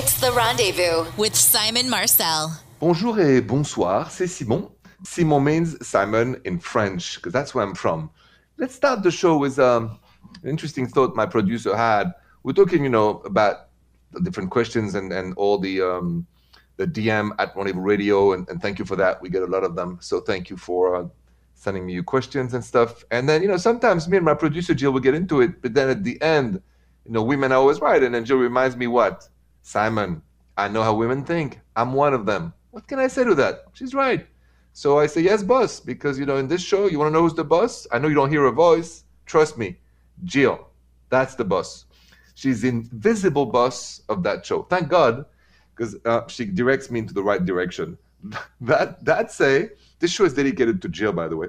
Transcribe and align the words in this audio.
It's 0.00 0.20
The 0.20 0.30
Rendezvous 0.30 1.10
with 1.16 1.34
Simon 1.34 1.90
Marcel. 1.90 2.52
Bonjour 2.78 3.18
et 3.18 3.40
bonsoir, 3.40 4.12
c'est 4.12 4.28
Simon. 4.28 4.70
Simon 5.02 5.42
means 5.42 5.76
Simon 5.84 6.40
in 6.44 6.60
French, 6.60 7.16
because 7.16 7.32
that's 7.32 7.52
where 7.52 7.64
I'm 7.64 7.74
from. 7.74 8.08
Let's 8.58 8.76
start 8.76 9.02
the 9.02 9.10
show 9.10 9.36
with 9.36 9.58
um, 9.58 9.98
an 10.44 10.50
interesting 10.50 10.86
thought 10.86 11.16
my 11.16 11.26
producer 11.26 11.76
had. 11.76 12.12
We're 12.44 12.52
talking, 12.52 12.84
you 12.84 12.90
know, 12.90 13.22
about 13.24 13.70
the 14.12 14.20
different 14.20 14.52
questions 14.52 14.94
and, 14.94 15.12
and 15.12 15.34
all 15.34 15.58
the 15.58 15.82
um, 15.82 16.28
the 16.76 16.86
DM 16.86 17.32
at 17.40 17.56
Rendezvous 17.56 17.80
Radio, 17.80 18.34
and, 18.34 18.48
and 18.48 18.62
thank 18.62 18.78
you 18.78 18.84
for 18.84 18.94
that. 18.94 19.20
We 19.20 19.30
get 19.30 19.42
a 19.42 19.46
lot 19.46 19.64
of 19.64 19.74
them, 19.74 19.98
so 20.00 20.20
thank 20.20 20.48
you 20.48 20.56
for 20.56 20.94
uh, 20.94 21.08
sending 21.54 21.84
me 21.84 21.94
your 21.94 22.04
questions 22.04 22.54
and 22.54 22.64
stuff. 22.64 23.04
And 23.10 23.28
then, 23.28 23.42
you 23.42 23.48
know, 23.48 23.56
sometimes 23.56 24.06
me 24.06 24.18
and 24.18 24.26
my 24.26 24.34
producer 24.34 24.74
Jill 24.74 24.92
will 24.92 25.00
get 25.00 25.14
into 25.14 25.40
it, 25.40 25.60
but 25.60 25.74
then 25.74 25.90
at 25.90 26.04
the 26.04 26.22
end, 26.22 26.62
you 27.04 27.10
know, 27.10 27.24
women 27.24 27.50
are 27.50 27.58
always 27.58 27.80
right, 27.80 28.00
and 28.00 28.14
then 28.14 28.24
Jill 28.24 28.36
reminds 28.36 28.76
me 28.76 28.86
what 28.86 29.28
Simon, 29.68 30.22
I 30.56 30.66
know 30.68 30.82
how 30.82 30.94
women 30.94 31.26
think. 31.26 31.60
I'm 31.76 31.92
one 31.92 32.14
of 32.14 32.24
them. 32.24 32.54
What 32.70 32.88
can 32.88 32.98
I 32.98 33.06
say 33.06 33.22
to 33.24 33.34
that? 33.34 33.64
She's 33.74 33.92
right. 33.92 34.26
So 34.72 34.98
I 34.98 35.06
say, 35.06 35.20
yes, 35.20 35.42
boss, 35.42 35.78
because, 35.78 36.18
you 36.18 36.24
know, 36.24 36.38
in 36.38 36.48
this 36.48 36.62
show, 36.62 36.86
you 36.86 36.98
want 36.98 37.10
to 37.10 37.12
know 37.12 37.20
who's 37.20 37.34
the 37.34 37.44
boss? 37.44 37.86
I 37.92 37.98
know 37.98 38.08
you 38.08 38.14
don't 38.14 38.30
hear 38.30 38.46
a 38.46 38.50
voice. 38.50 39.04
Trust 39.26 39.58
me, 39.58 39.76
Jill, 40.24 40.68
that's 41.10 41.34
the 41.34 41.44
boss. 41.44 41.84
She's 42.34 42.62
the 42.62 42.68
invisible 42.68 43.44
boss 43.44 44.00
of 44.08 44.22
that 44.22 44.46
show. 44.46 44.62
Thank 44.62 44.88
God, 44.88 45.26
because 45.76 45.96
uh, 46.06 46.26
she 46.28 46.46
directs 46.46 46.90
me 46.90 47.00
into 47.00 47.12
the 47.12 47.22
right 47.22 47.44
direction. 47.44 47.98
that 48.62 49.04
that 49.04 49.30
say, 49.30 49.68
this 49.98 50.10
show 50.10 50.24
is 50.24 50.32
dedicated 50.32 50.80
to 50.80 50.88
Jill, 50.88 51.12
by 51.12 51.28
the 51.28 51.36
way, 51.36 51.48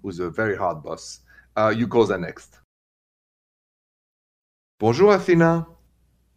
who's 0.00 0.18
a 0.18 0.30
very 0.30 0.56
hard 0.56 0.82
boss. 0.82 1.20
Uh, 1.56 1.74
you 1.76 1.86
call 1.86 2.06
her 2.06 2.16
next. 2.16 2.58
Bonjour, 4.78 5.14
Athena. 5.14 5.66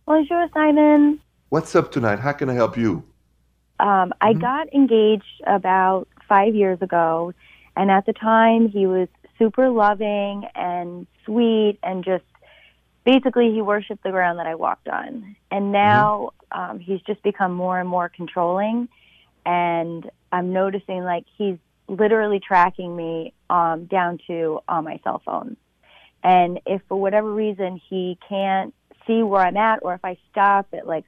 Bonjour, 0.07 0.47
Simon. 0.53 1.19
What's 1.49 1.75
up 1.75 1.91
tonight? 1.91 2.19
How 2.19 2.31
can 2.31 2.47
I 2.47 2.53
help 2.53 2.77
you? 2.77 3.03
Um, 3.79 4.13
I 4.21 4.33
Mhm. 4.33 4.39
got 4.39 4.71
engaged 4.71 5.41
about 5.47 6.07
five 6.29 6.53
years 6.53 6.79
ago, 6.81 7.33
and 7.75 7.89
at 7.89 8.05
the 8.05 8.13
time 8.13 8.69
he 8.69 8.85
was 8.85 9.07
super 9.39 9.69
loving 9.69 10.45
and 10.53 11.07
sweet, 11.25 11.79
and 11.81 12.03
just 12.03 12.23
basically 13.03 13.51
he 13.51 13.63
worshipped 13.63 14.03
the 14.03 14.11
ground 14.11 14.37
that 14.37 14.45
I 14.45 14.53
walked 14.53 14.87
on. 14.87 15.35
And 15.49 15.71
now 15.71 16.33
um, 16.51 16.79
he's 16.79 17.01
just 17.01 17.23
become 17.23 17.53
more 17.53 17.79
and 17.79 17.89
more 17.89 18.07
controlling, 18.07 18.87
and 19.43 20.09
I'm 20.31 20.53
noticing 20.53 21.03
like 21.03 21.25
he's 21.35 21.57
literally 21.87 22.39
tracking 22.39 22.95
me 22.95 23.33
um, 23.49 23.85
down 23.85 24.19
to 24.27 24.59
on 24.67 24.83
my 24.83 24.99
cell 25.03 25.21
phone. 25.25 25.57
And 26.23 26.59
if 26.67 26.81
for 26.87 26.99
whatever 27.01 27.31
reason 27.33 27.81
he 27.89 28.19
can't 28.29 28.73
see 29.07 29.23
where 29.23 29.41
I'm 29.41 29.57
at, 29.57 29.79
or 29.81 29.93
if 29.93 30.03
I 30.03 30.17
stop 30.31 30.67
at 30.73 30.87
like 30.87 31.05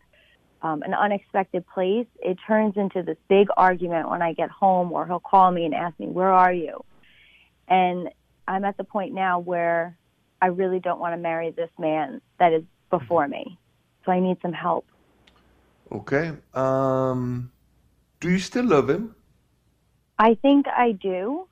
um, 0.61 0.81
an 0.83 0.93
unexpected 0.93 1.65
place, 1.67 2.07
it 2.19 2.37
turns 2.47 2.77
into 2.77 3.03
this 3.03 3.17
big 3.29 3.47
argument 3.55 4.09
when 4.09 4.21
I 4.21 4.33
get 4.33 4.49
home, 4.49 4.91
or 4.91 5.05
he'll 5.05 5.19
call 5.19 5.51
me 5.51 5.65
and 5.65 5.73
ask 5.73 5.99
me, 5.99 6.07
Where 6.07 6.31
are 6.31 6.53
you? 6.53 6.83
And 7.67 8.09
I'm 8.47 8.63
at 8.63 8.77
the 8.77 8.83
point 8.83 9.13
now 9.13 9.39
where 9.39 9.97
I 10.41 10.47
really 10.47 10.79
don't 10.79 10.99
want 10.99 11.13
to 11.13 11.17
marry 11.17 11.51
this 11.51 11.69
man 11.77 12.21
that 12.39 12.53
is 12.53 12.63
before 12.89 13.27
me. 13.27 13.57
So 14.05 14.11
I 14.11 14.19
need 14.19 14.37
some 14.41 14.53
help. 14.53 14.85
Okay. 15.91 16.31
Um, 16.53 17.51
do 18.19 18.29
you 18.29 18.39
still 18.39 18.65
love 18.65 18.89
him? 18.89 19.15
I 20.19 20.35
think 20.35 20.67
I 20.67 20.93
do, 20.93 21.47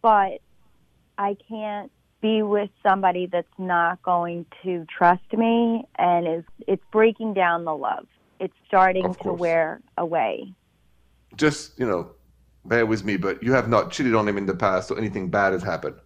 but 0.00 0.40
I 1.18 1.36
can't 1.48 1.90
be 2.20 2.42
with 2.42 2.70
somebody 2.82 3.26
that's 3.26 3.46
not 3.58 4.02
going 4.02 4.46
to 4.62 4.84
trust 4.96 5.32
me 5.32 5.84
and 5.98 6.26
is 6.26 6.44
it's 6.66 6.82
breaking 6.92 7.34
down 7.34 7.64
the 7.64 7.74
love. 7.76 8.06
It's 8.40 8.54
starting 8.66 9.14
to 9.22 9.32
wear 9.32 9.80
away. 9.96 10.52
Just, 11.36 11.78
you 11.78 11.86
know, 11.86 12.12
bear 12.64 12.86
with 12.86 13.04
me, 13.04 13.16
but 13.16 13.42
you 13.42 13.52
have 13.52 13.68
not 13.68 13.90
cheated 13.90 14.14
on 14.14 14.26
him 14.28 14.38
in 14.38 14.46
the 14.46 14.54
past 14.54 14.90
or 14.90 14.98
anything 14.98 15.28
bad 15.30 15.52
has 15.52 15.62
happened. 15.62 15.96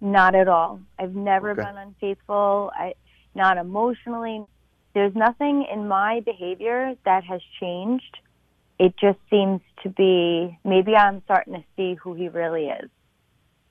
Not 0.00 0.34
at 0.34 0.48
all. 0.48 0.80
I've 0.98 1.14
never 1.14 1.50
Okay. 1.52 1.62
been 1.62 1.76
unfaithful. 1.76 2.70
I 2.74 2.94
not 3.34 3.58
emotionally. 3.58 4.44
There's 4.94 5.14
nothing 5.14 5.66
in 5.70 5.86
my 5.86 6.20
behavior 6.20 6.94
that 7.04 7.24
has 7.24 7.40
changed. 7.60 8.16
It 8.78 8.94
just 8.98 9.18
seems 9.30 9.60
to 9.82 9.90
be 9.90 10.58
maybe 10.64 10.94
I'm 10.96 11.22
starting 11.24 11.54
to 11.54 11.64
see 11.76 11.94
who 11.94 12.14
he 12.14 12.28
really 12.28 12.66
is. 12.66 12.90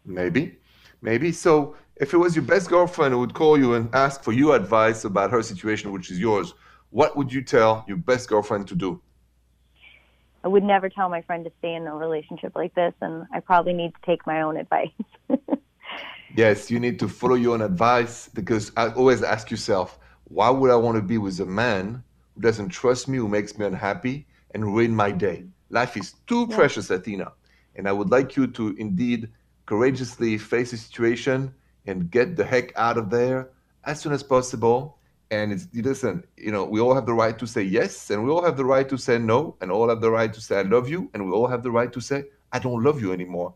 Maybe. 0.05 0.57
Maybe. 1.01 1.31
So 1.31 1.75
if 1.95 2.13
it 2.13 2.17
was 2.17 2.35
your 2.35 2.45
best 2.45 2.69
girlfriend 2.69 3.13
who 3.13 3.19
would 3.19 3.33
call 3.33 3.57
you 3.57 3.73
and 3.73 3.93
ask 3.93 4.23
for 4.23 4.31
your 4.33 4.55
advice 4.55 5.03
about 5.05 5.31
her 5.31 5.41
situation, 5.41 5.91
which 5.91 6.11
is 6.11 6.19
yours, 6.19 6.53
what 6.89 7.15
would 7.17 7.31
you 7.31 7.43
tell 7.43 7.85
your 7.87 7.97
best 7.97 8.29
girlfriend 8.29 8.67
to 8.69 8.75
do? 8.75 9.01
I 10.43 10.47
would 10.47 10.63
never 10.63 10.89
tell 10.89 11.09
my 11.09 11.21
friend 11.23 11.43
to 11.45 11.51
stay 11.59 11.73
in 11.75 11.87
a 11.87 11.95
relationship 11.95 12.53
like 12.55 12.73
this 12.75 12.93
and 13.01 13.25
I 13.33 13.39
probably 13.41 13.73
need 13.73 13.93
to 13.93 13.99
take 14.05 14.25
my 14.25 14.41
own 14.41 14.57
advice. 14.57 14.89
Yes, 16.35 16.69
you 16.69 16.79
need 16.79 16.99
to 16.99 17.07
follow 17.07 17.35
your 17.35 17.53
own 17.53 17.61
advice 17.61 18.29
because 18.29 18.71
I 18.75 18.89
always 18.89 19.23
ask 19.23 19.49
yourself, 19.49 19.97
why 20.25 20.49
would 20.49 20.71
I 20.71 20.75
want 20.75 20.97
to 20.97 21.01
be 21.01 21.17
with 21.17 21.39
a 21.39 21.45
man 21.45 22.03
who 22.35 22.41
doesn't 22.41 22.69
trust 22.69 23.07
me, 23.07 23.17
who 23.17 23.27
makes 23.27 23.57
me 23.57 23.65
unhappy, 23.65 24.27
and 24.53 24.65
ruin 24.65 24.95
my 24.95 25.11
day? 25.11 25.45
Life 25.69 25.97
is 25.97 26.13
too 26.27 26.47
Yeah. 26.47 26.55
precious, 26.55 26.89
Athena. 26.89 27.33
And 27.75 27.87
I 27.87 27.91
would 27.91 28.09
like 28.11 28.35
you 28.35 28.47
to 28.47 28.75
indeed 28.77 29.29
courageously 29.67 30.39
face 30.39 30.71
the 30.71 30.77
situation 30.77 31.53
and 31.85 32.09
get 32.09 32.35
the 32.35 32.43
heck 32.43 32.75
out 32.75 32.97
of 32.97 33.11
there 33.11 33.51
as 33.85 34.01
soon 34.01 34.13
as 34.13 34.23
possible. 34.23 34.97
And 35.29 35.51
it's 35.51 35.67
listen, 35.73 36.23
you 36.35 36.51
know, 36.51 36.65
we 36.65 36.79
all 36.79 36.95
have 36.95 37.05
the 37.05 37.13
right 37.13 37.37
to 37.37 37.45
say 37.45 37.61
yes, 37.61 38.09
and 38.09 38.23
we 38.23 38.31
all 38.31 38.43
have 38.43 38.57
the 38.57 38.65
right 38.65 38.89
to 38.89 38.97
say 38.97 39.19
no, 39.19 39.55
and 39.61 39.69
all 39.69 39.89
have 39.89 40.01
the 40.01 40.09
right 40.09 40.33
to 40.33 40.41
say 40.41 40.59
I 40.59 40.63
love 40.63 40.89
you, 40.89 41.09
and 41.13 41.25
we 41.25 41.31
all 41.31 41.47
have 41.47 41.63
the 41.63 41.71
right 41.71 41.91
to 41.91 42.01
say 42.01 42.23
I 42.51 42.59
don't 42.59 42.81
love 42.81 42.99
you 43.01 43.11
anymore 43.13 43.53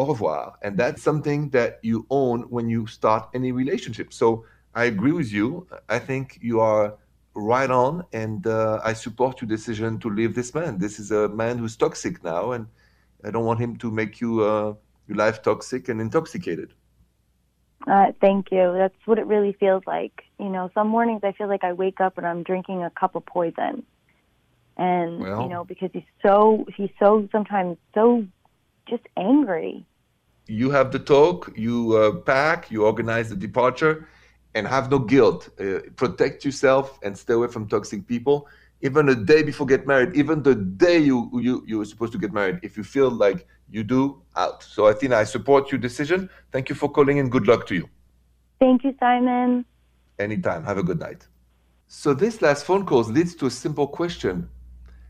au 0.00 0.06
revoir. 0.06 0.54
And 0.62 0.78
that's 0.78 1.02
something 1.02 1.50
that 1.50 1.78
you 1.82 2.06
own 2.10 2.42
when 2.54 2.68
you 2.70 2.86
start 2.86 3.28
any 3.34 3.52
relationship. 3.52 4.12
So 4.12 4.44
I 4.74 4.84
agree 4.84 5.12
with 5.12 5.30
you. 5.30 5.66
I 5.88 5.98
think 5.98 6.38
you 6.40 6.60
are 6.60 6.96
right 7.34 7.70
on, 7.70 8.04
and 8.12 8.46
uh, 8.46 8.80
I 8.82 8.94
support 8.94 9.40
your 9.40 9.48
decision 9.48 9.98
to 10.00 10.08
leave 10.08 10.34
this 10.34 10.54
man. 10.54 10.78
This 10.78 10.98
is 10.98 11.10
a 11.10 11.28
man 11.28 11.58
who's 11.58 11.76
toxic 11.76 12.24
now, 12.24 12.52
and 12.52 12.66
I 13.24 13.30
don't 13.30 13.44
want 13.44 13.60
him 13.60 13.76
to 13.76 13.90
make 13.90 14.20
you 14.20 14.42
uh, 14.42 14.74
your 15.10 15.18
life 15.18 15.42
toxic 15.42 15.88
and 15.90 16.00
intoxicated. 16.00 16.72
Uh, 17.86 18.12
thank 18.20 18.50
you. 18.52 18.74
That's 18.76 18.94
what 19.06 19.18
it 19.18 19.26
really 19.26 19.54
feels 19.58 19.82
like. 19.86 20.22
You 20.38 20.48
know, 20.48 20.70
some 20.74 20.88
mornings 20.88 21.22
I 21.24 21.32
feel 21.32 21.48
like 21.48 21.64
I 21.64 21.72
wake 21.72 22.00
up 22.00 22.18
and 22.18 22.26
I'm 22.26 22.42
drinking 22.42 22.82
a 22.84 22.90
cup 22.90 23.14
of 23.16 23.24
poison. 23.26 23.84
And 24.76 25.20
Well- 25.20 25.42
you 25.42 25.48
know, 25.48 25.64
because 25.64 25.90
he's 25.92 26.10
so 26.22 26.66
he's 26.76 26.90
so 26.98 27.28
sometimes 27.32 27.76
so 27.94 28.24
just 28.88 29.04
angry. 29.16 29.86
You 30.46 30.70
have 30.70 30.90
the 30.90 30.98
talk, 30.98 31.52
you 31.56 31.96
uh, 31.96 32.12
pack, 32.32 32.70
you 32.70 32.84
organize 32.84 33.28
the 33.30 33.36
departure, 33.36 34.08
and 34.54 34.66
have 34.66 34.90
no 34.90 34.98
guilt. 34.98 35.48
Uh, 35.60 35.80
protect 35.96 36.44
yourself 36.44 36.98
and 37.02 37.16
stay 37.16 37.34
away 37.34 37.48
from 37.48 37.68
toxic 37.68 38.06
people. 38.06 38.48
Even 38.82 39.06
the 39.06 39.14
day 39.14 39.42
before 39.42 39.66
get 39.66 39.86
married, 39.86 40.14
even 40.16 40.42
the 40.42 40.54
day 40.54 40.98
you 40.98 41.30
you 41.46 41.54
you 41.66 41.78
were 41.78 41.84
supposed 41.92 42.12
to 42.12 42.18
get 42.18 42.32
married, 42.32 42.58
if 42.62 42.76
you 42.76 42.84
feel 42.84 43.10
like 43.10 43.46
you 43.70 43.84
do, 43.84 44.22
out. 44.36 44.62
So 44.62 44.86
Athena, 44.86 45.16
I 45.16 45.24
support 45.24 45.70
your 45.70 45.80
decision. 45.80 46.28
Thank 46.52 46.68
you 46.68 46.74
for 46.74 46.88
calling 46.90 47.18
and 47.18 47.30
good 47.30 47.46
luck 47.46 47.66
to 47.68 47.74
you. 47.74 47.88
Thank 48.58 48.84
you, 48.84 48.94
Simon. 49.00 49.64
Anytime. 50.18 50.64
Have 50.64 50.78
a 50.78 50.82
good 50.82 51.00
night. 51.00 51.26
So 51.88 52.14
this 52.14 52.42
last 52.42 52.64
phone 52.64 52.84
call 52.86 53.02
leads 53.04 53.34
to 53.36 53.46
a 53.46 53.50
simple 53.50 53.86
question. 53.86 54.48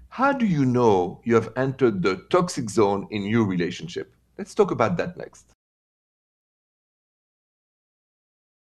How 0.09 0.33
do 0.33 0.47
you 0.47 0.65
know 0.65 1.21
you 1.25 1.35
have 1.35 1.53
entered 1.57 2.03
the 2.03 2.17
toxic 2.31 2.71
zone 2.71 3.07
in 3.11 3.23
your 3.23 3.45
relationship? 3.45 4.15
Let's 4.39 4.55
talk 4.55 4.71
about 4.71 4.97
that 4.97 5.17
next. 5.17 5.53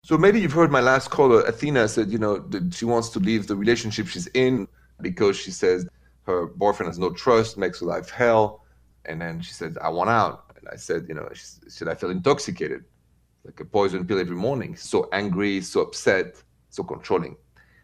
So 0.04 0.18
maybe 0.18 0.40
you've 0.40 0.54
heard 0.54 0.72
my 0.72 0.80
last 0.80 1.10
caller, 1.10 1.42
Athena, 1.42 1.88
said, 1.88 2.10
you 2.10 2.18
know, 2.18 2.40
that 2.40 2.74
she 2.74 2.86
wants 2.86 3.10
to 3.10 3.20
leave 3.20 3.48
the 3.48 3.56
relationship 3.56 4.08
she's 4.08 4.28
in 4.28 4.68
because 5.02 5.38
she 5.38 5.52
says 5.52 5.88
her 6.24 6.48
boyfriend 6.48 6.90
has 6.90 7.00
no 7.00 7.12
trust, 7.12 7.58
makes 7.58 7.80
her 7.80 7.86
life 7.86 8.10
hell. 8.10 8.59
And 9.06 9.22
then 9.22 9.42
she 9.42 9.54
said, 9.54 9.78
I 9.82 9.90
want 9.90 10.10
out. 10.10 10.46
And 10.58 10.68
I 10.72 10.76
said, 10.76 11.06
you 11.08 11.16
know, 11.16 11.28
said, 11.34 11.88
I 11.88 11.96
feel 11.96 12.10
intoxicated, 12.10 12.84
like 13.46 13.60
a 13.60 13.66
poison 13.66 14.06
pill 14.06 14.20
every 14.20 14.36
morning. 14.36 14.76
So 14.76 15.10
angry, 15.12 15.62
so 15.62 15.82
upset, 15.82 16.42
so 16.70 16.84
controlling. 16.84 17.38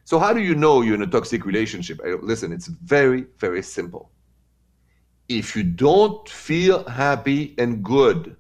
So 0.03 0.19
how 0.19 0.33
do 0.33 0.41
you 0.41 0.53
know 0.56 0.81
you're 0.81 0.95
in 0.95 1.01
a 1.01 1.07
toxic 1.07 1.45
relationship? 1.45 2.00
Listen, 2.21 2.51
it's 2.51 2.67
very, 2.67 3.25
very 3.39 3.63
simple. 3.63 4.12
If 5.27 5.56
you 5.56 5.63
don't 5.63 6.27
feel 6.29 6.88
happy 6.88 7.56
and 7.57 7.83
good 7.83 8.35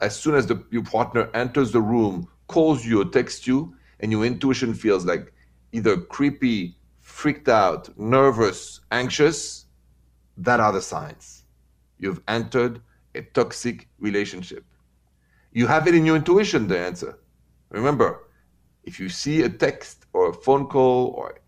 as 0.00 0.18
soon 0.18 0.34
as 0.34 0.46
the, 0.46 0.64
your 0.70 0.84
partner 0.84 1.28
enters 1.34 1.72
the 1.72 1.80
room, 1.80 2.28
calls 2.46 2.84
you 2.84 3.02
or 3.02 3.04
texts 3.04 3.46
you, 3.46 3.74
and 4.00 4.10
your 4.10 4.24
intuition 4.24 4.74
feels 4.74 5.04
like 5.04 5.32
either 5.72 5.96
creepy, 5.96 6.76
freaked 7.00 7.48
out, 7.48 7.96
nervous, 7.98 8.80
anxious, 8.90 9.66
that 10.36 10.58
are 10.58 10.72
the 10.72 10.80
signs. 10.80 11.39
You've 12.00 12.22
entered 12.26 12.80
a 13.14 13.22
toxic 13.22 13.88
relationship. 13.98 14.64
You 15.52 15.66
have 15.66 15.86
it 15.86 15.94
in 15.94 16.04
your 16.06 16.16
intuition, 16.16 16.66
the 16.66 16.78
answer. 16.78 17.18
Remember, 17.70 18.28
if 18.84 18.98
you 18.98 19.08
see 19.08 19.42
a 19.42 19.48
text 19.48 20.06
or 20.12 20.30
a 20.30 20.32
phone 20.32 20.66
call 20.66 21.08
or 21.16 21.40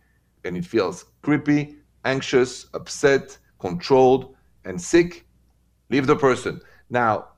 and 0.44 0.56
it 0.56 0.64
feels 0.64 1.06
creepy, 1.22 1.76
anxious, 2.04 2.66
upset, 2.74 3.38
controlled, 3.60 4.34
and 4.64 4.80
sick, 4.80 5.24
leave 5.90 6.06
the 6.06 6.16
person. 6.16 6.60
Now, 6.90 7.28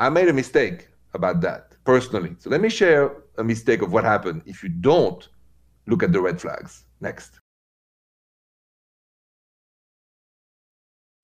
I 0.00 0.08
made 0.08 0.28
a 0.28 0.32
mistake 0.32 0.88
about 1.14 1.40
that 1.42 1.76
personally. 1.84 2.36
So 2.38 2.50
let 2.50 2.60
me 2.60 2.68
share 2.68 3.12
a 3.36 3.44
mistake 3.44 3.82
of 3.82 3.92
what 3.92 4.04
happened 4.04 4.42
if 4.46 4.62
you 4.62 4.68
don't 4.68 5.28
look 5.86 6.02
at 6.02 6.12
the 6.12 6.20
red 6.20 6.40
flags. 6.40 6.84
Next. 7.00 7.40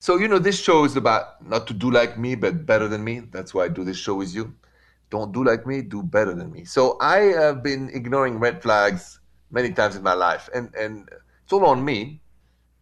So, 0.05 0.19
you 0.19 0.29
know, 0.29 0.39
this 0.39 0.61
show 0.61 0.85
is 0.85 0.97
about 0.97 1.43
not 1.49 1.67
to 1.69 1.73
do 1.73 1.91
like 1.91 2.19
me, 2.19 2.35
but 2.35 2.67
better 2.67 2.89
than 2.89 3.03
me. 3.03 3.21
That's 3.21 3.55
why 3.55 3.65
I 3.65 3.69
do 3.69 3.85
this 3.85 3.97
show 3.97 4.17
with 4.17 4.35
you. 4.35 4.53
Don't 5.09 5.33
do 5.33 5.43
like 5.43 5.67
me, 5.67 5.81
do 5.81 6.03
better 6.03 6.35
than 6.35 6.53
me. 6.53 6.67
So 6.67 6.99
I 7.01 7.21
have 7.41 7.63
been 7.63 7.89
ignoring 7.89 8.39
red 8.39 8.61
flags 8.61 9.21
many 9.51 9.73
times 9.73 9.97
in 9.97 10.03
my 10.03 10.13
life. 10.13 10.51
And, 10.55 10.75
and 10.75 11.09
it's 11.43 11.55
all 11.55 11.65
on 11.65 11.83
me 11.83 12.21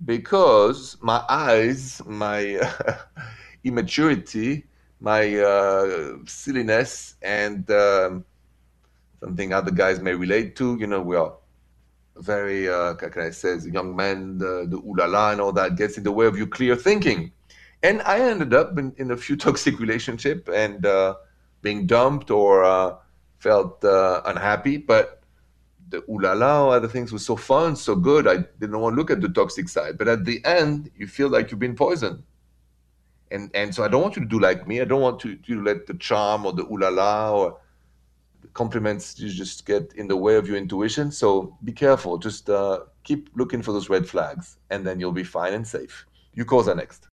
because 0.04 0.96
my 1.00 1.22
eyes, 1.28 2.02
my 2.06 2.56
uh, 2.56 2.96
immaturity, 3.62 4.66
my 4.98 5.38
uh, 5.38 6.16
silliness, 6.26 7.14
and 7.22 7.70
um, 7.70 8.24
something 9.20 9.52
other 9.52 9.70
guys 9.70 10.00
may 10.00 10.14
relate 10.14 10.56
to. 10.56 10.76
You 10.76 10.88
know, 10.88 11.00
we 11.00 11.14
are 11.14 11.32
very, 12.16 12.68
uh, 12.68 12.94
can 12.94 13.22
I 13.22 13.30
say, 13.30 13.56
young 13.70 13.96
man, 13.96 14.38
the, 14.38 14.66
the 14.68 14.76
ooh 14.76 14.94
la 14.96 15.06
la 15.06 15.30
and 15.30 15.40
all 15.40 15.52
that 15.52 15.76
gets 15.76 15.96
in 15.96 16.04
the 16.04 16.12
way 16.12 16.26
of 16.26 16.36
your 16.36 16.46
clear 16.46 16.76
thinking. 16.76 17.32
And 17.82 18.02
I 18.02 18.20
ended 18.20 18.54
up 18.54 18.78
in, 18.78 18.94
in 18.96 19.10
a 19.10 19.16
few 19.16 19.36
toxic 19.46 19.78
relationship 19.80 20.48
and 20.52 20.86
uh, 20.86 21.16
being 21.62 21.86
dumped 21.86 22.30
or 22.30 22.64
uh, 22.64 22.96
felt 23.38 23.84
uh, 23.84 24.22
unhappy. 24.24 24.76
But 24.76 25.22
the 25.88 25.98
ooh 26.08 26.20
la 26.20 26.32
la, 26.32 26.70
other 26.70 26.88
things 26.88 27.12
were 27.12 27.18
so 27.18 27.36
fun, 27.36 27.76
so 27.76 27.94
good. 27.94 28.26
I 28.26 28.38
didn't 28.60 28.78
want 28.78 28.94
to 28.94 28.96
look 28.96 29.10
at 29.10 29.20
the 29.20 29.28
toxic 29.28 29.68
side. 29.68 29.98
But 29.98 30.08
at 30.08 30.24
the 30.24 30.44
end, 30.44 30.90
you 30.96 31.06
feel 31.06 31.28
like 31.28 31.50
you've 31.50 31.60
been 31.60 31.76
poisoned. 31.76 32.22
And, 33.30 33.50
and 33.54 33.74
so 33.74 33.82
I 33.82 33.88
don't 33.88 34.02
want 34.02 34.16
you 34.16 34.22
to 34.22 34.28
do 34.28 34.38
like 34.38 34.68
me. 34.68 34.80
I 34.82 34.84
don't 34.84 35.00
want 35.00 35.24
you 35.24 35.36
to 35.36 35.62
let 35.62 35.86
the 35.86 35.94
charm 35.94 36.44
or 36.44 36.52
the 36.52 36.64
ooh 36.64 36.78
la 36.78 36.88
la 36.88 37.32
or 37.32 37.58
compliments 38.54 39.18
you 39.18 39.28
just 39.28 39.66
get 39.66 39.92
in 39.94 40.08
the 40.08 40.16
way 40.16 40.36
of 40.36 40.46
your 40.46 40.56
intuition. 40.56 41.10
So 41.10 41.56
be 41.64 41.72
careful. 41.72 42.18
Just 42.18 42.50
uh, 42.50 42.80
keep 43.04 43.30
looking 43.34 43.62
for 43.62 43.72
those 43.72 43.88
red 43.88 44.08
flags, 44.08 44.58
and 44.70 44.86
then 44.86 45.00
you'll 45.00 45.12
be 45.12 45.24
fine 45.24 45.54
and 45.54 45.66
safe. 45.66 46.06
You 46.34 46.44
calls 46.44 46.68
are 46.68 46.74
next. 46.74 47.08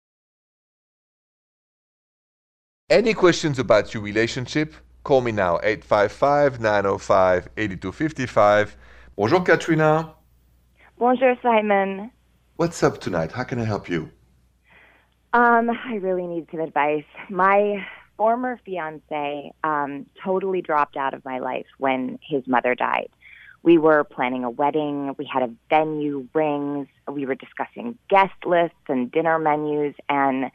Any 2.90 3.14
questions 3.14 3.60
about 3.60 3.94
your 3.94 4.02
relationship? 4.04 4.74
Call 5.04 5.22
me 5.22 5.32
now, 5.32 5.60
855 5.64 6.60
905 6.60 7.50
8255. 7.58 8.78
Bonjour, 9.16 9.42
Katrina. 9.42 10.14
Bonjour, 10.98 11.36
Simon. 11.42 12.12
What's 12.56 12.82
up 12.84 13.00
tonight? 13.00 13.32
How 13.32 13.44
can 13.44 13.60
I 13.60 13.66
help 13.66 13.90
you? 13.90 14.10
Um, 15.34 15.70
I 15.70 15.96
really 15.96 16.26
need 16.26 16.48
some 16.50 16.62
advice. 16.62 17.04
My 17.30 17.86
former 18.18 18.60
fiance 18.66 19.52
um, 19.64 20.06
totally 20.24 20.62
dropped 20.62 20.98
out 20.98 21.14
of 21.14 21.24
my 21.24 21.40
life 21.40 21.68
when 21.78 22.20
his 22.22 22.46
mother 22.48 22.76
died. 22.76 23.10
We 23.64 23.78
were 23.78 24.04
planning 24.04 24.44
a 24.44 24.50
wedding, 24.50 25.16
we 25.18 25.26
had 25.32 25.44
a 25.44 25.54
venue, 25.70 26.28
rings, 26.34 26.88
we 27.12 27.26
were 27.26 27.36
discussing 27.36 27.98
guest 28.10 28.34
lists 28.46 28.78
and 28.88 29.12
dinner 29.12 29.40
menus, 29.40 29.96
and 30.10 30.52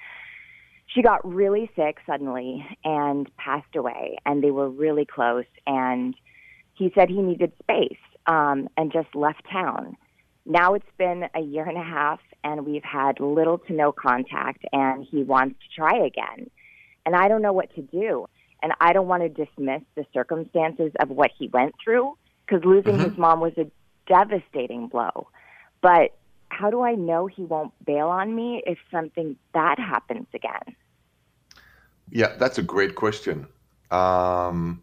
she 0.87 1.03
got 1.03 1.27
really 1.27 1.71
sick 1.77 1.99
suddenly 2.07 2.67
and 2.85 3.35
passed 3.37 3.75
away. 3.77 4.17
And 4.27 4.43
they 4.43 4.51
were 4.51 4.69
really 4.69 5.05
close, 5.05 5.47
and 5.67 6.15
he 6.75 6.93
said 6.95 7.09
he 7.09 7.23
needed 7.23 7.53
space 7.63 7.99
um, 8.27 8.69
and 8.77 8.93
just 8.93 9.15
left 9.15 9.43
town. 9.51 9.97
Now 10.45 10.75
it's 10.75 10.85
been 10.99 11.29
a 11.35 11.41
year 11.41 11.65
and 11.65 11.79
a 11.79 11.85
half, 11.85 12.21
and 12.43 12.67
we've 12.67 12.85
had 12.85 13.21
little 13.21 13.59
to 13.59 13.73
no 13.73 13.93
contact, 13.93 14.65
and 14.73 15.07
he 15.09 15.23
wants 15.23 15.57
to 15.61 15.81
try 15.81 15.99
again 15.99 16.51
and 17.05 17.17
I 17.17 17.29
don't 17.29 17.43
know 17.43 17.53
what 17.53 17.75
to 17.75 17.83
do. 17.83 18.27
And 18.63 18.73
I 18.81 18.93
don't 18.93 19.09
want 19.09 19.23
to 19.23 19.29
dismiss 19.29 19.83
the 19.97 20.07
circumstances 20.13 20.93
of 21.01 21.09
what 21.09 21.33
he 21.37 21.49
went 21.49 21.75
through 21.83 22.17
because 22.47 22.65
losing 22.65 22.95
mm-hmm. 22.95 23.11
his 23.11 23.19
mom 23.19 23.41
was 23.41 23.53
a 23.59 23.67
devastating 24.07 24.87
blow. 24.87 25.29
But 25.81 26.17
how 26.49 26.71
do 26.71 26.83
I 26.83 26.95
know 26.95 27.27
he 27.27 27.43
won't 27.43 27.73
bail 27.85 28.09
on 28.09 28.35
me 28.35 28.63
if 28.67 28.79
something 28.91 29.37
bad 29.53 29.79
happens 29.79 30.27
again? 30.35 30.77
Yeah, 32.11 32.37
that's 32.39 32.59
a 32.59 32.63
great 32.63 32.95
question. 32.95 33.47
Um, 33.91 34.83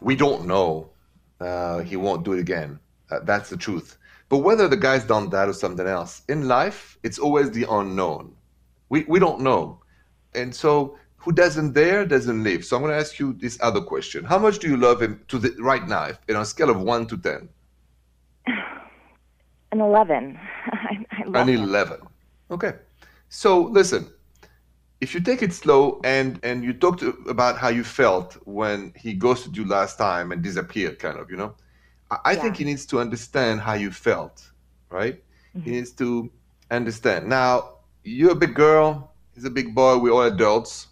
we 0.00 0.16
don't 0.16 0.46
know. 0.46 0.90
Uh, 1.38 1.80
he 1.80 1.96
won't 1.96 2.24
do 2.24 2.32
it 2.32 2.40
again. 2.40 2.78
Uh, 3.10 3.20
that's 3.22 3.50
the 3.50 3.56
truth. 3.56 3.98
But 4.28 4.38
whether 4.38 4.68
the 4.68 4.76
guy's 4.76 5.04
done 5.04 5.30
that 5.30 5.48
or 5.48 5.52
something 5.52 5.86
else, 5.86 6.22
in 6.28 6.48
life, 6.48 6.98
it's 7.02 7.18
always 7.18 7.50
the 7.50 7.66
unknown. 7.68 8.34
We, 8.88 9.04
we 9.04 9.18
don't 9.18 9.40
know. 9.40 9.80
And 10.34 10.54
so 10.54 10.96
who 11.20 11.32
doesn't 11.32 11.72
dare 11.72 12.06
doesn't 12.06 12.42
live. 12.42 12.64
So 12.64 12.76
I'm 12.76 12.82
going 12.82 12.92
to 12.92 12.98
ask 12.98 13.18
you 13.18 13.34
this 13.34 13.58
other 13.60 13.80
question: 13.80 14.24
How 14.24 14.38
much 14.38 14.58
do 14.58 14.68
you 14.68 14.76
love 14.76 15.00
him 15.00 15.22
to 15.28 15.38
the 15.38 15.54
right 15.60 15.86
now, 15.86 16.10
in 16.28 16.36
on 16.36 16.42
a 16.42 16.46
scale 16.46 16.70
of 16.70 16.80
one 16.80 17.06
to 17.06 17.16
ten? 17.16 17.48
An 19.72 19.80
eleven. 19.80 20.38
I, 20.66 21.04
I 21.34 21.42
An 21.42 21.48
eleven. 21.48 22.00
Okay. 22.50 22.74
So 23.28 23.62
listen, 23.62 24.10
if 25.00 25.14
you 25.14 25.20
take 25.20 25.42
it 25.42 25.52
slow 25.52 26.00
and 26.04 26.40
and 26.42 26.64
you 26.64 26.72
talked 26.72 27.02
about 27.28 27.58
how 27.58 27.68
you 27.68 27.84
felt 27.84 28.34
when 28.46 28.92
he 28.96 29.12
ghosted 29.12 29.56
you 29.56 29.66
last 29.66 29.98
time 29.98 30.32
and 30.32 30.42
disappeared, 30.42 30.98
kind 30.98 31.18
of, 31.18 31.30
you 31.30 31.36
know, 31.36 31.54
I, 32.10 32.16
I 32.24 32.32
yeah. 32.32 32.42
think 32.42 32.56
he 32.56 32.64
needs 32.64 32.86
to 32.86 32.98
understand 32.98 33.60
how 33.60 33.74
you 33.74 33.90
felt, 33.90 34.50
right? 34.88 35.22
Mm-hmm. 35.54 35.60
He 35.60 35.70
needs 35.72 35.92
to 35.92 36.30
understand. 36.70 37.28
Now 37.28 37.76
you're 38.04 38.32
a 38.32 38.42
big 38.46 38.54
girl. 38.54 39.12
He's 39.34 39.44
a 39.44 39.50
big 39.50 39.74
boy. 39.74 39.98
We're 39.98 40.12
all 40.12 40.22
adults 40.22 40.88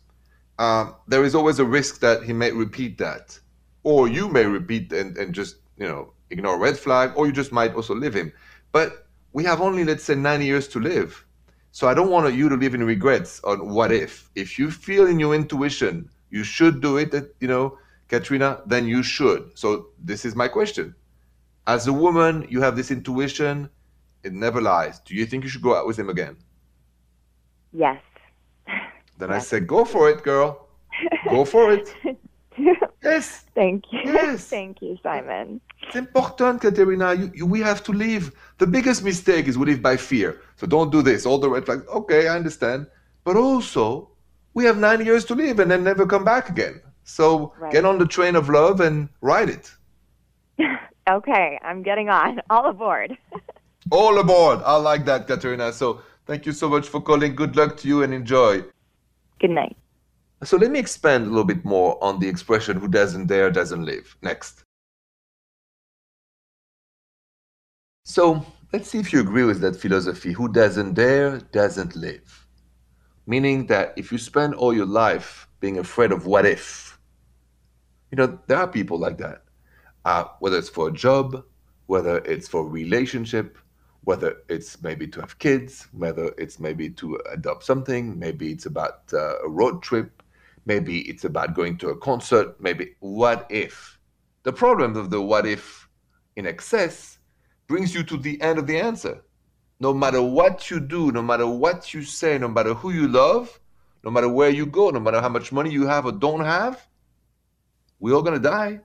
um, 0.59 0.95
there 1.07 1.25
is 1.25 1.35
always 1.35 1.59
a 1.59 1.65
risk 1.65 2.01
that 2.01 2.23
he 2.25 2.33
may 2.33 2.53
repeat 2.53 2.99
that, 2.99 3.39
or 3.83 4.09
you 4.09 4.29
may 4.29 4.45
repeat 4.45 4.93
and, 4.93 5.17
and 5.17 5.35
just 5.35 5.57
you 5.77 5.87
know 5.87 6.13
ignore 6.31 6.59
red 6.59 6.77
flag, 6.79 7.13
or 7.17 7.27
you 7.27 7.33
just 7.33 7.53
might 7.53 7.75
also 7.75 7.95
leave 7.95 8.15
him. 8.15 8.33
But 8.73 9.07
we 9.33 9.45
have 9.45 9.61
only 9.61 9.85
let's 9.85 10.05
say 10.05 10.15
nine 10.15 10.43
years 10.43 10.69
to 10.69 10.81
live, 10.81 11.25
so 11.71 11.89
I 11.89 11.95
don't 11.95 12.11
want 12.11 12.35
you 12.35 12.49
to 12.49 12.57
live 12.57 12.75
in 12.75 12.85
regrets 12.85 13.41
on 13.45 13.69
what 13.69 13.93
if. 13.93 14.31
If 14.35 14.59
you 14.59 14.71
feel 14.71 15.07
in 15.07 15.19
your 15.21 15.35
intuition 15.35 16.11
you 16.31 16.45
should 16.45 16.81
do 16.81 16.99
it, 16.99 17.15
you 17.41 17.49
know, 17.49 17.79
Katrina, 18.09 18.61
then 18.67 18.87
you 18.87 19.03
should. 19.03 19.51
So 19.55 19.89
this 19.99 20.25
is 20.25 20.35
my 20.35 20.49
question: 20.49 20.95
As 21.67 21.87
a 21.87 21.93
woman, 21.93 22.47
you 22.49 22.61
have 22.61 22.77
this 22.77 22.91
intuition; 22.91 23.71
it 24.23 24.33
never 24.33 24.61
lies. 24.61 25.01
Do 25.01 25.15
you 25.15 25.27
think 25.27 25.45
you 25.45 25.51
should 25.51 25.63
go 25.63 25.75
out 25.75 25.87
with 25.87 25.99
him 25.99 26.09
again? 26.09 26.37
Yes. 27.73 28.03
Then 29.19 29.31
yes. 29.31 29.43
I 29.43 29.45
said, 29.47 29.67
"Go 29.67 29.85
for 29.85 30.09
it, 30.09 30.23
girl. 30.23 30.69
Go 31.29 31.45
for 31.45 31.73
it." 31.73 31.95
yes. 33.03 33.45
Thank 33.55 33.85
you. 33.93 34.01
Yes. 34.05 34.47
Thank 34.47 34.81
you, 34.81 34.97
Simon. 35.03 35.61
It's 35.83 35.97
important, 35.97 36.61
Katerina. 36.61 37.15
You, 37.15 37.31
you, 37.35 37.47
we 37.47 37.61
have 37.61 37.83
to 37.85 37.93
live. 37.93 38.33
The 38.59 38.67
biggest 38.67 39.03
mistake 39.05 39.49
is 39.49 39.59
we 39.59 39.67
live 39.67 39.83
by 39.83 39.97
fear. 39.97 40.41
So 40.57 40.67
don't 40.67 40.91
do 40.91 41.03
this. 41.03 41.27
All 41.27 41.39
the 41.39 41.51
red 41.51 41.67
flags. 41.67 41.87
Okay, 41.89 42.29
I 42.29 42.37
understand. 42.37 42.87
But 43.25 43.37
also, 43.37 44.11
we 44.55 44.65
have 44.65 44.79
nine 44.79 45.05
years 45.05 45.25
to 45.27 45.35
live 45.35 45.61
and 45.61 45.71
then 45.71 45.85
never 45.85 46.07
come 46.07 46.25
back 46.25 46.49
again. 46.49 46.81
So 47.05 47.53
right. 47.59 47.73
get 47.73 47.85
on 47.85 47.99
the 47.99 48.07
train 48.07 48.37
of 48.37 48.49
love 48.49 48.81
and 48.81 49.09
ride 49.21 49.49
it. 49.49 49.71
okay, 51.09 51.59
I'm 51.63 51.83
getting 51.83 52.09
on. 52.09 52.41
All 52.51 52.67
aboard. 52.67 53.17
All 53.91 54.19
aboard. 54.19 54.61
I 54.65 54.77
like 54.77 55.05
that, 55.07 55.27
Katerina. 55.27 55.73
So 55.73 56.03
thank 56.27 56.45
you 56.45 56.53
so 56.53 56.69
much 56.69 56.89
for 56.89 57.01
calling. 57.01 57.35
Good 57.35 57.57
luck 57.57 57.77
to 57.79 57.89
you 57.89 58.03
and 58.03 58.13
enjoy. 58.13 58.63
Good 59.39 59.51
night. 59.51 59.77
So 60.45 60.57
let 60.57 60.71
me 60.71 60.79
expand 60.79 61.27
a 61.27 61.29
little 61.29 61.45
bit 61.45 61.65
more 61.65 62.03
on 62.03 62.21
the 62.21 62.29
expression 62.29 62.79
who 62.79 62.89
doesn't 62.89 63.27
dare 63.27 63.51
doesn't 63.51 63.85
live. 63.85 64.17
Next. 64.23 64.65
So 68.05 68.45
let's 68.73 68.89
see 68.89 68.99
if 68.99 69.13
you 69.13 69.21
agree 69.21 69.45
with 69.45 69.61
that 69.61 69.77
philosophy. 69.77 70.33
Who 70.33 70.51
doesn't 70.51 70.95
dare 70.95 71.39
doesn't 71.53 71.97
live. 71.97 72.47
Meaning 73.27 73.67
that 73.67 73.95
if 73.97 74.11
you 74.11 74.19
spend 74.19 74.55
all 74.55 74.73
your 74.73 74.87
life 74.87 75.49
being 75.61 75.79
afraid 75.79 76.13
of 76.13 76.27
what 76.27 76.47
if, 76.47 76.99
you 78.11 78.17
know, 78.17 78.39
there 78.47 78.59
are 78.59 78.69
people 78.69 78.99
like 78.99 79.19
that. 79.19 79.43
Uh, 80.05 80.25
whether 80.39 80.57
it's 80.57 80.71
for 80.71 80.89
a 80.89 80.93
job, 80.93 81.45
whether 81.87 82.19
it's 82.19 82.49
for 82.49 82.63
a 82.63 82.69
relationship, 82.69 83.59
whether 84.05 84.37
it's 84.49 84.83
maybe 84.83 85.07
to 85.07 85.21
have 85.21 85.39
kids, 85.39 85.89
whether 85.93 86.33
it's 86.39 86.59
maybe 86.59 86.89
to 86.91 87.19
adopt 87.31 87.65
something, 87.65 88.19
maybe 88.19 88.51
it's 88.53 88.67
about 88.67 89.03
uh, 89.13 89.39
a 89.41 89.49
road 89.49 89.83
trip, 89.83 90.23
maybe 90.67 91.01
it's 91.03 91.25
about 91.25 91.55
going 91.55 91.77
to 91.79 91.91
a 91.91 91.97
concert, 91.97 92.61
maybe 92.61 92.95
what 93.01 93.47
if? 93.51 93.99
The 94.45 94.53
problem 94.53 94.97
of 94.97 95.11
the 95.11 95.21
what 95.21 95.47
if 95.47 95.89
in 96.37 96.47
excess 96.47 97.19
brings 97.67 97.95
you 97.95 98.03
to 98.05 98.17
the 98.17 98.41
end 98.41 98.59
of 98.59 98.67
the 98.67 98.79
answer. 98.79 99.23
No 99.81 99.93
matter 99.93 100.23
what 100.23 100.71
you 100.71 100.81
do, 100.81 101.13
no 101.13 101.23
matter 101.23 101.47
what 101.47 101.93
you 101.93 102.03
say, 102.03 102.39
no 102.39 102.49
matter 102.49 102.75
who 102.75 102.91
you 102.91 103.09
love, 103.09 103.61
no 104.05 104.11
matter 104.11 104.29
where 104.29 104.51
you 104.51 104.67
go, 104.67 104.91
no 104.91 105.01
matter 105.01 105.21
how 105.21 105.29
much 105.29 105.53
money 105.53 105.71
you 105.71 105.87
have 105.87 106.07
or 106.07 106.13
don't 106.13 106.45
have, 106.45 106.87
we're 108.01 108.15
all 108.15 108.23
gonna 108.23 108.39
die. 108.39 108.81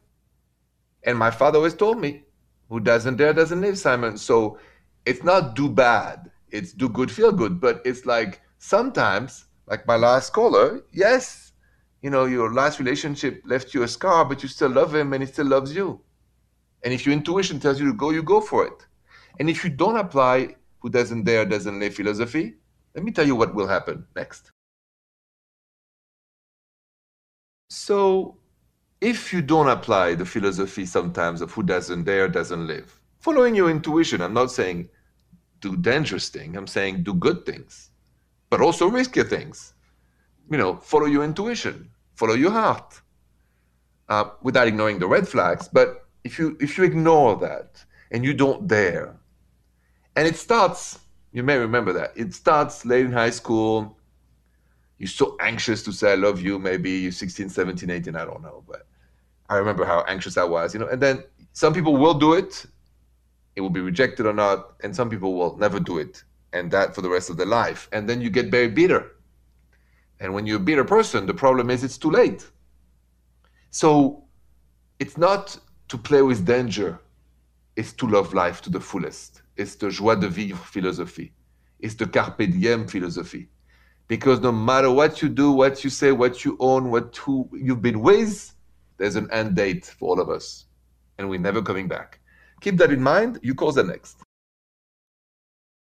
And 1.04 1.18
my 1.18 1.32
father 1.32 1.58
always 1.58 1.76
told 1.76 2.00
me, 2.00 2.24
who 2.70 2.80
doesn't 2.80 3.18
dare 3.18 3.34
doesn't 3.34 3.62
live, 3.62 3.78
Simon. 3.78 4.18
So 4.18 4.58
it's 5.06 5.24
not 5.24 5.56
do 5.56 5.70
bad, 5.70 6.32
it's 6.50 6.74
do 6.74 6.90
good, 6.90 7.12
feel 7.12 7.32
good. 7.32 7.60
But 7.60 7.82
it's 7.86 8.06
like 8.06 8.42
sometimes, 8.60 9.46
like 9.68 9.88
my 9.88 9.96
last 9.96 10.34
caller, 10.34 10.84
yes, 10.92 11.54
you 12.02 12.10
know, 12.10 12.26
your 12.26 12.54
last 12.54 12.80
relationship 12.80 13.42
left 13.46 13.74
you 13.74 13.84
a 13.84 13.88
scar, 13.88 14.26
but 14.26 14.44
you 14.44 14.50
still 14.50 14.70
love 14.70 14.94
him 14.94 15.14
and 15.14 15.24
he 15.24 15.28
still 15.28 15.48
loves 15.48 15.76
you. 15.76 16.02
And 16.84 16.94
if 16.94 17.06
your 17.06 17.14
intuition 17.14 17.60
tells 17.60 17.80
you 17.80 17.86
to 17.88 17.94
go, 17.94 18.10
you 18.10 18.22
go 18.22 18.42
for 18.42 18.66
it. 18.66 18.86
And 19.40 19.50
if 19.50 19.64
you 19.64 19.70
don't 19.70 19.98
apply 19.98 20.56
who 20.80 20.90
doesn't 20.90 21.24
dare 21.24 21.46
doesn't 21.46 21.80
live 21.80 21.96
philosophy, 21.96 22.56
let 22.94 23.04
me 23.04 23.12
tell 23.12 23.26
you 23.26 23.36
what 23.36 23.56
will 23.56 23.68
happen 23.68 24.06
next. 24.16 24.52
So, 27.70 28.38
if 29.02 29.34
you 29.34 29.42
don't 29.42 29.68
apply 29.68 30.16
the 30.16 30.26
philosophy 30.26 30.86
sometimes 30.86 31.42
of 31.42 31.52
who 31.52 31.64
doesn't 31.64 32.04
dare 32.04 32.28
doesn't 32.28 32.68
live, 32.68 33.00
following 33.24 33.56
your 33.56 33.70
intuition, 33.70 34.22
I'm 34.22 34.34
not 34.34 34.52
saying 34.52 34.90
do 35.62 35.78
dangerous 35.78 36.28
things, 36.28 36.58
I'm 36.58 36.68
saying 36.68 37.04
do 37.04 37.14
good 37.14 37.46
things, 37.46 37.90
but 38.50 38.60
also 38.60 38.88
risky 38.88 39.24
things. 39.24 39.74
You 40.52 40.58
know, 40.58 40.76
follow 40.76 41.06
your 41.06 41.24
intuition, 41.24 41.90
follow 42.16 42.34
your 42.34 42.52
heart, 42.52 43.02
uh, 44.10 44.26
without 44.42 44.68
ignoring 44.68 45.00
the 45.00 45.08
red 45.08 45.26
flags. 45.28 45.70
But 45.70 46.06
if 46.26 46.38
you 46.38 46.58
if 46.60 46.78
you 46.78 46.84
ignore 46.84 47.38
that 47.38 47.84
and 48.12 48.26
you 48.26 48.34
don't 48.34 48.68
dare, 48.68 49.16
and 50.18 50.28
it 50.28 50.36
starts, 50.36 51.00
you 51.32 51.44
may 51.44 51.58
remember 51.58 51.94
that 51.94 52.12
it 52.16 52.34
starts 52.34 52.86
late 52.86 53.06
in 53.06 53.14
high 53.14 53.32
school. 53.32 53.98
You're 54.98 55.08
so 55.08 55.38
anxious 55.40 55.82
to 55.84 55.92
say 55.94 56.12
I 56.12 56.16
love 56.16 56.42
you. 56.42 56.60
Maybe 56.60 56.92
you're 56.92 57.12
16, 57.12 57.50
17, 57.50 57.90
18. 57.90 58.16
I 58.16 58.26
don't 58.26 58.42
know, 58.42 58.64
but 58.68 58.86
I 59.50 59.56
remember 59.56 59.86
how 59.86 60.02
anxious 60.08 60.38
I 60.38 60.44
was. 60.44 60.74
You 60.74 60.82
know, 60.82 60.88
and 60.88 61.02
then 61.02 61.24
some 61.54 61.74
people 61.74 61.96
will 61.96 62.14
do 62.14 62.34
it. 62.34 62.66
It 63.56 63.62
will 63.62 63.70
be 63.70 63.82
rejected 63.82 64.26
or 64.26 64.34
not, 64.34 64.74
and 64.84 64.96
some 64.96 65.10
people 65.10 65.36
will 65.36 65.58
never 65.58 65.80
do 65.80 65.98
it, 66.00 66.24
and 66.54 66.72
that 66.72 66.96
for 66.96 67.02
the 67.02 67.10
rest 67.10 67.30
of 67.30 67.38
their 67.38 67.46
life. 67.46 67.88
And 67.92 68.10
then 68.10 68.22
you 68.22 68.30
get 68.30 68.50
very 68.50 68.68
bitter. 68.70 69.12
And 70.20 70.34
when 70.34 70.46
you're 70.46 70.58
a 70.58 70.68
bitter 70.72 70.84
person, 70.84 71.26
the 71.26 71.34
problem 71.34 71.70
is 71.70 71.84
it's 71.84 71.98
too 71.98 72.12
late. 72.12 72.50
So 73.70 74.24
it's 75.00 75.18
not 75.18 75.58
to 75.90 75.98
play 75.98 76.22
with 76.22 76.46
danger, 76.46 77.00
it's 77.76 77.94
to 77.94 78.08
love 78.08 78.34
life 78.34 78.62
to 78.62 78.70
the 78.70 78.80
fullest. 78.80 79.42
It's 79.58 79.76
the 79.76 79.90
joie 79.90 80.16
de 80.16 80.30
vivre 80.30 80.58
philosophy. 80.58 81.34
It's 81.80 81.96
the 81.96 82.08
carpe 82.08 82.38
diem 82.38 82.88
philosophy. 82.88 83.50
Because 84.08 84.40
no 84.40 84.52
matter 84.52 84.92
what 84.92 85.22
you 85.22 85.30
do, 85.30 85.52
what 85.52 85.84
you 85.84 85.90
say, 85.90 86.12
what 86.12 86.46
you 86.46 86.56
own, 86.60 86.90
what 86.90 87.16
who 87.18 87.50
you've 87.54 87.82
been 87.82 88.02
with, 88.02 88.54
there's 88.98 89.16
an 89.16 89.30
end 89.32 89.56
date 89.56 89.86
for 89.86 90.10
all 90.10 90.20
of 90.22 90.30
us. 90.30 90.66
And 91.18 91.30
we're 91.30 91.40
never 91.40 91.62
coming 91.62 91.88
back. 91.88 92.20
Keep 92.64 92.78
that 92.78 92.92
in 92.92 93.04
mind. 93.04 93.40
You 93.44 93.56
call 93.56 93.74
the 93.74 93.84
next. 93.84 94.24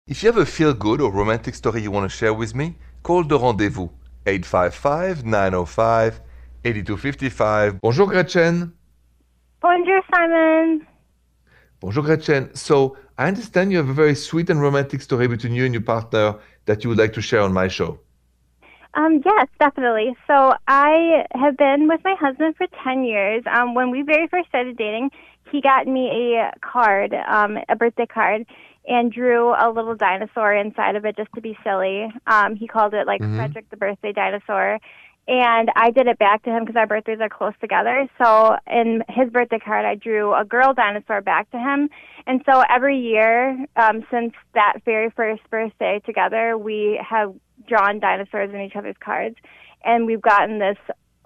If 0.08 0.22
you 0.22 0.26
have 0.32 0.38
a 0.38 0.44
feel 0.44 0.74
good 0.74 1.00
or 1.00 1.12
romantic 1.12 1.54
story 1.54 1.80
you 1.82 1.92
want 1.92 2.10
to 2.10 2.16
share 2.16 2.34
with 2.34 2.56
me, 2.56 2.76
call 3.04 3.22
the 3.22 3.38
rendezvous 3.38 3.88
855 4.26 5.24
905 5.24 6.20
8255. 6.64 7.80
Bonjour, 7.80 8.06
Gretchen. 8.08 8.72
Bonjour, 9.60 10.00
Simon. 10.12 10.84
Bonjour, 11.78 12.02
Gretchen. 12.02 12.52
So, 12.56 12.96
I 13.16 13.28
understand 13.28 13.70
you 13.70 13.78
have 13.78 13.88
a 13.88 13.94
very 13.94 14.16
sweet 14.16 14.50
and 14.50 14.60
romantic 14.60 15.02
story 15.02 15.28
between 15.28 15.54
you 15.54 15.64
and 15.64 15.72
your 15.72 15.84
partner 15.84 16.34
that 16.64 16.82
you 16.82 16.90
would 16.90 16.98
like 16.98 17.12
to 17.12 17.22
share 17.22 17.42
on 17.42 17.52
my 17.52 17.68
show. 17.68 18.00
Um, 18.96 19.20
yes, 19.24 19.46
definitely. 19.60 20.16
So 20.26 20.54
I 20.66 21.26
have 21.34 21.58
been 21.58 21.86
with 21.86 22.00
my 22.02 22.16
husband 22.18 22.56
for 22.56 22.66
10 22.82 23.04
years. 23.04 23.44
Um, 23.46 23.74
when 23.74 23.90
we 23.90 24.00
very 24.00 24.26
first 24.26 24.48
started 24.48 24.78
dating, 24.78 25.10
he 25.50 25.60
got 25.60 25.86
me 25.86 26.36
a 26.36 26.52
card, 26.60 27.14
um, 27.14 27.58
a 27.68 27.76
birthday 27.76 28.06
card, 28.06 28.46
and 28.88 29.12
drew 29.12 29.50
a 29.50 29.70
little 29.70 29.94
dinosaur 29.96 30.54
inside 30.54 30.96
of 30.96 31.04
it 31.04 31.16
just 31.16 31.32
to 31.34 31.40
be 31.40 31.58
silly. 31.64 32.08
Um, 32.26 32.56
he 32.56 32.66
called 32.68 32.94
it 32.94 33.06
like 33.06 33.20
Mhm. 33.20 33.36
Frederick 33.36 33.68
the 33.70 33.76
birthday 33.76 34.12
dinosaur. 34.12 34.78
And 35.28 35.72
I 35.74 35.90
did 35.90 36.06
it 36.06 36.18
back 36.18 36.44
to 36.44 36.50
him 36.50 36.64
because 36.64 36.76
our 36.76 36.86
birthdays 36.86 37.20
are 37.20 37.28
close 37.28 37.54
together. 37.60 38.08
So 38.22 38.56
in 38.68 39.02
his 39.08 39.28
birthday 39.30 39.58
card, 39.58 39.84
I 39.84 39.96
drew 39.96 40.32
a 40.32 40.44
girl 40.44 40.72
dinosaur 40.72 41.20
back 41.20 41.50
to 41.50 41.58
him. 41.58 41.90
And 42.28 42.42
so 42.48 42.62
every 42.70 42.98
year 42.98 43.66
um, 43.74 44.06
since 44.08 44.34
that 44.54 44.82
very 44.84 45.10
first 45.10 45.42
birthday 45.50 46.00
together, 46.06 46.56
we 46.56 47.00
have 47.04 47.34
drawn 47.66 47.98
dinosaurs 47.98 48.54
in 48.54 48.60
each 48.60 48.76
other's 48.76 48.96
cards. 49.00 49.36
And 49.84 50.06
we've 50.06 50.22
gotten 50.22 50.60
this 50.60 50.78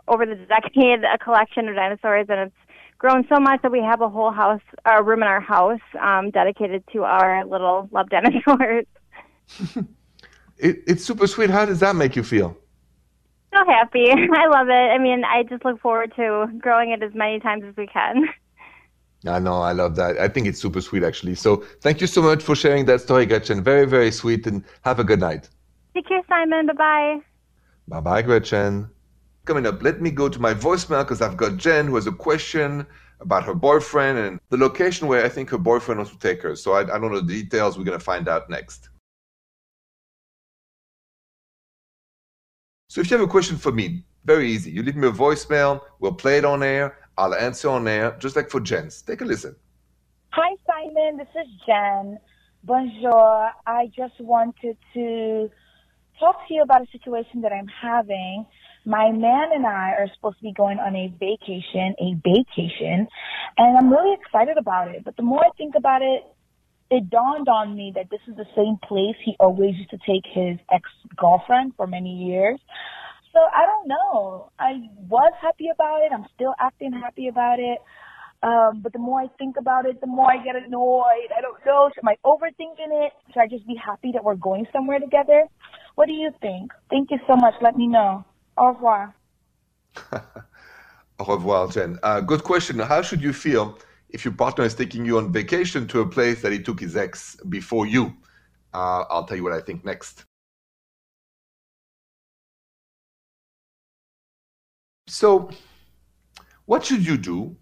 over 0.09 0.25
the 0.25 0.35
decade 0.35 1.05
a 1.15 1.19
collection 1.19 1.69
of 1.69 1.75
dinosaurs, 1.75 2.27
and 2.31 2.41
it's 2.41 2.57
grown 3.01 3.27
so 3.29 3.41
much 3.41 3.61
that 3.63 3.73
we 3.73 3.81
have 3.81 4.01
a 4.03 4.09
whole 4.09 4.31
house, 4.31 4.61
a 4.85 5.03
room 5.03 5.23
in 5.23 5.29
our 5.29 5.41
house 5.41 5.81
um, 6.01 6.31
dedicated 6.31 6.85
to 6.93 7.03
our 7.03 7.45
little 7.45 7.89
love 7.91 8.09
dinosaurs. 8.11 8.87
It, 10.63 10.83
it's 10.87 11.03
super 11.03 11.27
sweet. 11.27 11.49
How 11.49 11.65
does 11.65 11.81
that 11.81 11.97
make 11.97 12.15
you 12.15 12.23
feel? 12.23 12.55
so 13.55 13.65
happy. 13.67 14.11
I 14.43 14.47
love 14.47 14.69
it. 14.69 14.73
I 14.73 14.99
mean, 14.99 15.25
I 15.25 15.43
just 15.43 15.65
look 15.65 15.81
forward 15.81 16.13
to 16.17 16.47
growing 16.59 16.91
it 16.91 17.03
as 17.03 17.13
many 17.15 17.41
times 17.41 17.65
as 17.67 17.77
we 17.77 17.87
can. 17.87 18.29
I 19.27 19.39
know, 19.39 19.61
I 19.61 19.73
love 19.73 19.97
that. 19.97 20.19
I 20.19 20.29
think 20.29 20.47
it's 20.47 20.61
super 20.61 20.81
sweet, 20.81 21.03
actually. 21.03 21.35
So, 21.35 21.57
thank 21.83 22.01
you 22.01 22.07
so 22.07 22.23
much 22.23 22.43
for 22.43 22.57
sharing 22.57 22.87
that 22.87 23.03
story, 23.03 23.27
Gretchen. 23.27 23.63
Very, 23.63 23.87
very 23.87 24.11
sweet, 24.11 24.47
and 24.47 24.65
have 24.83 24.99
a 24.99 25.05
good 25.05 25.21
night. 25.21 25.51
Take 25.95 26.09
care, 26.09 26.23
Simon. 26.27 26.67
Bye 26.69 26.73
bye. 26.73 27.19
Bye 27.89 28.01
bye, 28.01 28.23
Gretchen. 28.23 28.89
Coming 29.51 29.67
up, 29.67 29.83
let 29.83 30.01
me 30.01 30.13
go 30.13 30.29
to 30.29 30.39
my 30.39 30.55
voicemail 30.55 31.03
because 31.03 31.21
I've 31.21 31.37
got 31.37 31.57
Jen 31.57 31.89
who 31.89 31.97
has 31.97 32.07
a 32.07 32.13
question 32.13 32.87
about 33.19 33.43
her 33.43 33.53
boyfriend 33.53 34.17
and 34.17 34.39
the 34.49 34.57
location 34.57 35.09
where 35.09 35.25
I 35.25 35.29
think 35.29 35.51
her 35.51 35.59
boyfriend 35.59 35.99
wants 35.99 36.13
to 36.13 36.19
take 36.21 36.41
her. 36.43 36.55
So, 36.55 36.75
I, 36.75 36.83
I 36.83 37.01
don't 37.01 37.11
know 37.11 37.19
the 37.19 37.43
details. 37.43 37.77
We're 37.77 37.83
going 37.83 37.99
to 37.99 38.05
find 38.05 38.29
out 38.29 38.49
next. 38.49 38.91
So, 42.91 43.01
if 43.01 43.11
you 43.11 43.17
have 43.17 43.27
a 43.27 43.29
question 43.29 43.57
for 43.57 43.73
me, 43.73 44.05
very 44.25 44.49
easy. 44.49 44.71
You 44.71 44.85
leave 44.85 44.95
me 44.95 45.09
a 45.09 45.11
voicemail, 45.11 45.81
we'll 45.99 46.15
play 46.15 46.39
it 46.39 46.45
on 46.45 46.63
air, 46.63 46.99
I'll 47.19 47.35
answer 47.35 47.71
on 47.71 47.89
air, 47.89 48.17
just 48.21 48.37
like 48.37 48.51
for 48.51 48.61
Jen's. 48.61 49.03
Take 49.03 49.21
a 49.21 49.25
listen. 49.25 49.57
Hi, 50.29 50.55
Simon. 50.65 51.17
This 51.17 51.27
is 51.35 51.49
Jen. 51.67 52.21
Bonjour. 52.63 53.51
I 53.67 53.91
just 53.97 54.21
wanted 54.21 54.77
to 54.95 55.51
talk 56.21 56.47
to 56.47 56.55
you 56.55 56.63
about 56.63 56.83
a 56.83 56.87
situation 56.93 57.41
that 57.41 57.53
I'm 57.53 57.67
having. 57.67 58.47
My 58.85 59.13
man 59.13 59.51
and 59.55 59.67
I 59.67 59.93
are 59.99 60.09
supposed 60.15 60.39
to 60.39 60.43
be 60.43 60.53
going 60.53 60.79
on 60.79 60.97
a 60.97 61.09
vacation, 61.19 61.95
a 62.01 62.15
vacation, 62.25 63.07
and 63.59 63.77
I'm 63.79 63.91
really 63.91 64.15
excited 64.15 64.57
about 64.57 64.89
it. 64.89 65.05
But 65.05 65.17
the 65.17 65.23
more 65.23 65.45
I 65.45 65.51
think 65.59 65.75
about 65.77 66.03
it, 66.03 66.25
it 66.91 67.09
dawned 67.09 67.49
on 67.49 67.77
me 67.77 67.93
that 67.95 68.11
this 68.11 68.21
is 68.27 68.37
the 68.37 68.47
same 68.57 68.77
place 68.83 69.17
he 69.25 69.37
always 69.39 69.77
used 69.77 69.91
to 69.91 69.99
take 69.99 70.25
his 70.25 70.59
ex-girlfriend 70.73 71.75
for 71.77 71.87
many 71.87 72.25
years. 72.27 72.59
So 73.33 73.39
I 73.39 73.65
don't 73.65 73.87
know. 73.87 74.51
I 74.59 74.89
was 75.09 75.33
happy 75.41 75.69
about 75.73 76.03
it. 76.03 76.11
I'm 76.13 76.27
still 76.35 76.55
acting 76.59 76.93
happy 76.93 77.29
about 77.29 77.61
it. 77.61 77.79
Um, 78.43 78.81
but 78.83 78.93
the 78.93 78.99
more 78.99 79.21
I 79.21 79.29
think 79.39 79.57
about 79.59 79.87
it, 79.87 80.01
the 80.01 80.07
more 80.07 80.33
I 80.33 80.43
get 80.43 80.57
annoyed. 80.57 81.31
I 81.37 81.41
don't 81.41 81.65
know. 81.65 81.91
Am 82.03 82.09
I 82.09 82.17
overthinking 82.25 83.07
it? 83.07 83.13
Should 83.33 83.41
I 83.41 83.47
just 83.47 83.67
be 83.67 83.77
happy 83.77 84.13
that 84.15 84.25
we're 84.25 84.35
going 84.35 84.67
somewhere 84.73 84.99
together? 84.99 85.45
What 85.95 86.07
do 86.07 86.13
you 86.13 86.31
think? 86.41 86.73
Thank 86.89 87.11
you 87.11 87.19
so 87.29 87.37
much. 87.37 87.55
Let 87.61 87.77
me 87.77 87.87
know. 87.87 88.25
Au 88.61 88.75
revoir. 88.75 89.15
Au 91.19 91.25
revoir, 91.25 91.71
Jen. 91.71 91.99
Uh, 92.03 92.21
good 92.21 92.43
question. 92.43 92.79
How 92.79 93.01
should 93.01 93.23
you 93.23 93.33
feel 93.33 93.79
if 94.11 94.23
your 94.23 94.35
partner 94.35 94.65
is 94.65 94.75
taking 94.75 95.07
you 95.07 95.17
on 95.17 95.33
vacation 95.33 95.87
to 95.89 96.01
a 96.01 96.07
place 96.07 96.43
that 96.43 96.53
he 96.53 96.63
took 96.63 96.79
his 96.79 96.95
ex 96.95 97.37
before 97.49 97.87
you? 97.87 98.13
Uh, 98.75 99.05
I'll 99.09 99.25
tell 99.25 99.39
you 99.39 99.45
what 99.45 99.55
I 99.55 99.61
think 99.61 99.83
next. 99.87 100.27
So, 105.09 105.51
what 106.67 106.85
should 106.85 107.07
you 107.07 107.17
do 107.17 107.57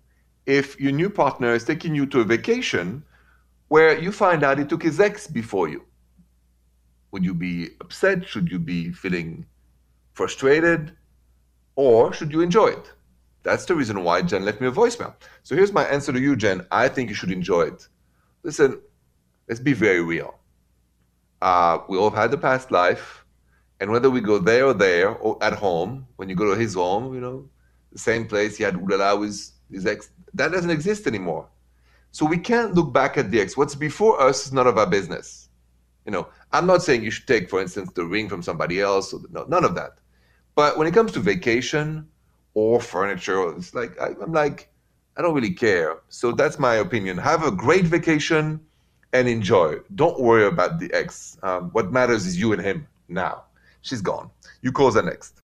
if 0.46 0.80
your 0.80 0.92
new 0.92 1.10
partner 1.10 1.54
is 1.54 1.62
taking 1.62 1.94
you 1.94 2.06
to 2.06 2.22
a 2.22 2.24
vacation 2.24 3.04
where 3.68 3.96
you 3.96 4.10
find 4.10 4.42
out 4.42 4.58
he 4.58 4.64
took 4.64 4.82
his 4.82 4.98
ex 4.98 5.28
before 5.28 5.68
you? 5.68 5.84
Would 7.12 7.24
you 7.24 7.34
be 7.34 7.68
upset? 7.80 8.26
Should 8.26 8.50
you 8.50 8.58
be 8.58 8.90
feeling 8.90 9.46
frustrated? 10.18 10.82
Or 11.76 12.12
should 12.12 12.32
you 12.32 12.40
enjoy 12.40 12.68
it? 12.78 12.86
That's 13.44 13.64
the 13.66 13.76
reason 13.80 14.02
why 14.02 14.16
Jen 14.22 14.44
left 14.44 14.60
me 14.60 14.66
a 14.66 14.72
voicemail. 14.82 15.14
So 15.44 15.54
here's 15.54 15.72
my 15.72 15.84
answer 15.84 16.12
to 16.12 16.20
you, 16.20 16.34
Jen. 16.34 16.66
I 16.82 16.88
think 16.88 17.08
you 17.08 17.14
should 17.14 17.30
enjoy 17.30 17.62
it. 17.72 17.80
Listen, 18.42 18.80
let's 19.48 19.60
be 19.70 19.72
very 19.86 20.02
real. 20.02 20.34
Uh, 21.40 21.78
we 21.88 21.96
all 21.96 22.10
have 22.10 22.22
had 22.22 22.34
a 22.34 22.36
past 22.36 22.72
life, 22.72 23.24
and 23.78 23.92
whether 23.92 24.10
we 24.10 24.20
go 24.20 24.38
there 24.38 24.66
or 24.66 24.74
there 24.74 25.10
or 25.10 25.32
at 25.48 25.52
home, 25.52 25.92
when 26.16 26.28
you 26.28 26.34
go 26.34 26.52
to 26.52 26.60
his 26.60 26.74
home, 26.74 27.14
you 27.14 27.20
know, 27.20 27.48
the 27.92 27.98
same 28.10 28.26
place 28.26 28.56
he 28.56 28.64
had 28.64 28.74
ulala 28.74 29.20
with 29.20 29.36
his 29.70 29.86
ex, 29.86 30.10
that 30.34 30.50
doesn't 30.50 30.76
exist 30.78 31.06
anymore. 31.06 31.46
So 32.10 32.26
we 32.26 32.38
can't 32.38 32.74
look 32.74 32.92
back 32.92 33.16
at 33.18 33.30
the 33.30 33.40
ex. 33.40 33.56
What's 33.56 33.76
before 33.76 34.20
us 34.20 34.46
is 34.46 34.52
none 34.52 34.66
of 34.66 34.78
our 34.78 34.90
business. 34.98 35.48
You 36.06 36.12
know, 36.12 36.28
I'm 36.52 36.66
not 36.66 36.82
saying 36.82 37.02
you 37.04 37.10
should 37.10 37.28
take, 37.28 37.50
for 37.50 37.60
instance, 37.60 37.92
the 37.92 38.04
ring 38.04 38.28
from 38.28 38.42
somebody 38.42 38.80
else. 38.80 39.12
Or 39.12 39.20
no, 39.30 39.44
none 39.44 39.64
of 39.64 39.74
that. 39.74 39.92
But 40.58 40.76
when 40.76 40.88
it 40.88 40.92
comes 40.92 41.12
to 41.12 41.20
vacation 41.20 42.08
or 42.54 42.80
furniture, 42.80 43.56
it's 43.56 43.74
like 43.74 43.92
I, 44.00 44.08
I'm 44.20 44.32
like, 44.32 44.68
I 45.16 45.22
don't 45.22 45.32
really 45.32 45.54
care. 45.54 46.00
So 46.08 46.32
that's 46.32 46.58
my 46.58 46.74
opinion. 46.74 47.16
Have 47.16 47.44
a 47.44 47.52
great 47.52 47.84
vacation, 47.84 48.58
and 49.12 49.28
enjoy. 49.28 49.76
Don't 49.94 50.18
worry 50.18 50.46
about 50.46 50.80
the 50.80 50.92
ex. 50.92 51.38
Um, 51.44 51.70
what 51.70 51.92
matters 51.92 52.26
is 52.26 52.40
you 52.40 52.52
and 52.52 52.60
him 52.60 52.88
now. 53.06 53.44
She's 53.82 54.00
gone. 54.00 54.32
You 54.60 54.72
call 54.72 54.90
her 54.90 55.02
next. 55.02 55.40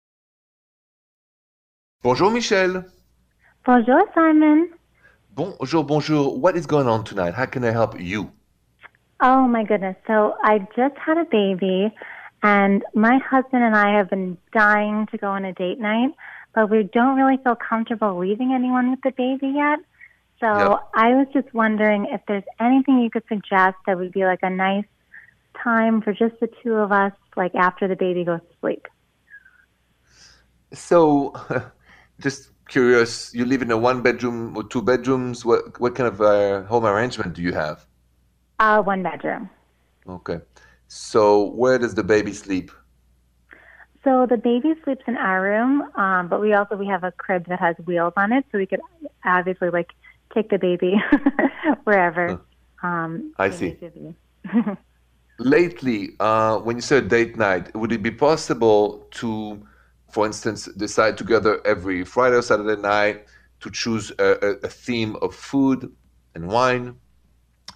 Bonjour, 2.03 2.31
Michelle. 2.31 2.85
Bonjour, 3.65 4.03
Simon. 4.15 4.69
Bonjour, 5.35 5.83
bonjour. 5.83 6.39
What 6.39 6.55
is 6.55 6.65
going 6.65 6.87
on 6.87 7.03
tonight? 7.03 7.33
How 7.33 7.47
can 7.47 7.65
I 7.65 7.71
help 7.71 7.99
you? 7.99 8.31
Oh 9.19 9.45
my 9.45 9.65
goodness. 9.65 9.97
So 10.07 10.35
I 10.41 10.59
just 10.73 10.95
had 10.97 11.17
a 11.17 11.25
baby 11.25 11.93
and 12.43 12.83
my 12.93 13.19
husband 13.19 13.63
and 13.63 13.75
I 13.75 13.97
have 13.97 14.09
been 14.09 14.37
dying 14.51 15.07
to 15.11 15.17
go 15.17 15.27
on 15.27 15.45
a 15.45 15.53
date 15.53 15.79
night, 15.79 16.11
but 16.53 16.69
we 16.69 16.83
don't 16.83 17.15
really 17.15 17.37
feel 17.43 17.55
comfortable 17.55 18.17
leaving 18.17 18.53
anyone 18.53 18.91
with 18.91 19.01
the 19.03 19.11
baby 19.11 19.53
yet. 19.55 19.79
So 20.39 20.47
Yep. 20.47 20.79
I 20.95 21.09
was 21.13 21.27
just 21.33 21.53
wondering 21.53 22.07
if 22.11 22.21
there's 22.27 22.43
anything 22.59 22.99
you 22.99 23.11
could 23.11 23.23
suggest 23.29 23.77
that 23.85 23.97
would 23.97 24.11
be 24.11 24.25
like 24.25 24.39
a 24.41 24.49
nice 24.49 24.85
time 25.63 26.01
for 26.01 26.13
just 26.13 26.39
the 26.39 26.49
two 26.63 26.73
of 26.75 26.91
us, 26.91 27.13
like 27.37 27.53
after 27.53 27.87
the 27.87 27.95
baby 27.95 28.23
goes 28.23 28.39
to 28.39 28.55
sleep. 28.59 28.87
So, 30.73 31.33
just 32.19 32.49
curious, 32.67 33.33
you 33.35 33.45
live 33.45 33.61
in 33.61 33.69
a 33.69 33.77
one 33.77 34.01
bedroom 34.01 34.57
or 34.57 34.63
two 34.63 34.81
bedrooms? 34.81 35.45
What, 35.45 35.79
what 35.79 35.93
kind 35.93 36.07
of 36.07 36.21
uh, 36.21 36.63
home 36.63 36.85
arrangement 36.85 37.33
do 37.33 37.43
you 37.43 37.53
have? 37.53 37.85
Uh, 38.59 38.81
one 38.81 39.03
bedroom. 39.03 39.49
Okay. 40.07 40.39
So, 40.93 41.51
where 41.51 41.77
does 41.77 41.95
the 41.95 42.03
baby 42.03 42.33
sleep? 42.33 42.69
So 44.03 44.25
the 44.29 44.35
baby 44.35 44.73
sleeps 44.83 45.03
in 45.07 45.15
our 45.15 45.41
room, 45.41 45.83
um, 45.95 46.27
but 46.27 46.41
we 46.41 46.51
also 46.51 46.75
we 46.75 46.85
have 46.87 47.05
a 47.05 47.13
crib 47.13 47.45
that 47.47 47.61
has 47.61 47.77
wheels 47.85 48.11
on 48.17 48.33
it, 48.33 48.43
so 48.51 48.57
we 48.57 48.65
could 48.65 48.81
obviously 49.23 49.69
like 49.69 49.91
take 50.33 50.49
the 50.49 50.57
baby 50.57 51.01
wherever. 51.85 52.41
Um, 52.83 53.33
I 53.37 53.51
see. 53.51 53.69
baby 53.69 54.15
would 54.53 54.65
be. 54.65 54.71
Lately, 55.39 56.09
uh, 56.19 56.57
when 56.57 56.75
you 56.75 56.81
said 56.81 57.07
date 57.07 57.37
night, 57.37 57.73
would 57.73 57.93
it 57.93 58.03
be 58.03 58.11
possible 58.11 59.07
to, 59.11 59.65
for 60.11 60.25
instance, 60.25 60.65
decide 60.75 61.17
together 61.17 61.65
every 61.65 62.03
Friday 62.03 62.35
or 62.35 62.41
Saturday 62.41 62.81
night 62.81 63.27
to 63.61 63.71
choose 63.71 64.11
a, 64.19 64.31
a, 64.45 64.49
a 64.67 64.67
theme 64.67 65.15
of 65.21 65.33
food 65.33 65.89
and 66.35 66.49
wine, 66.49 66.99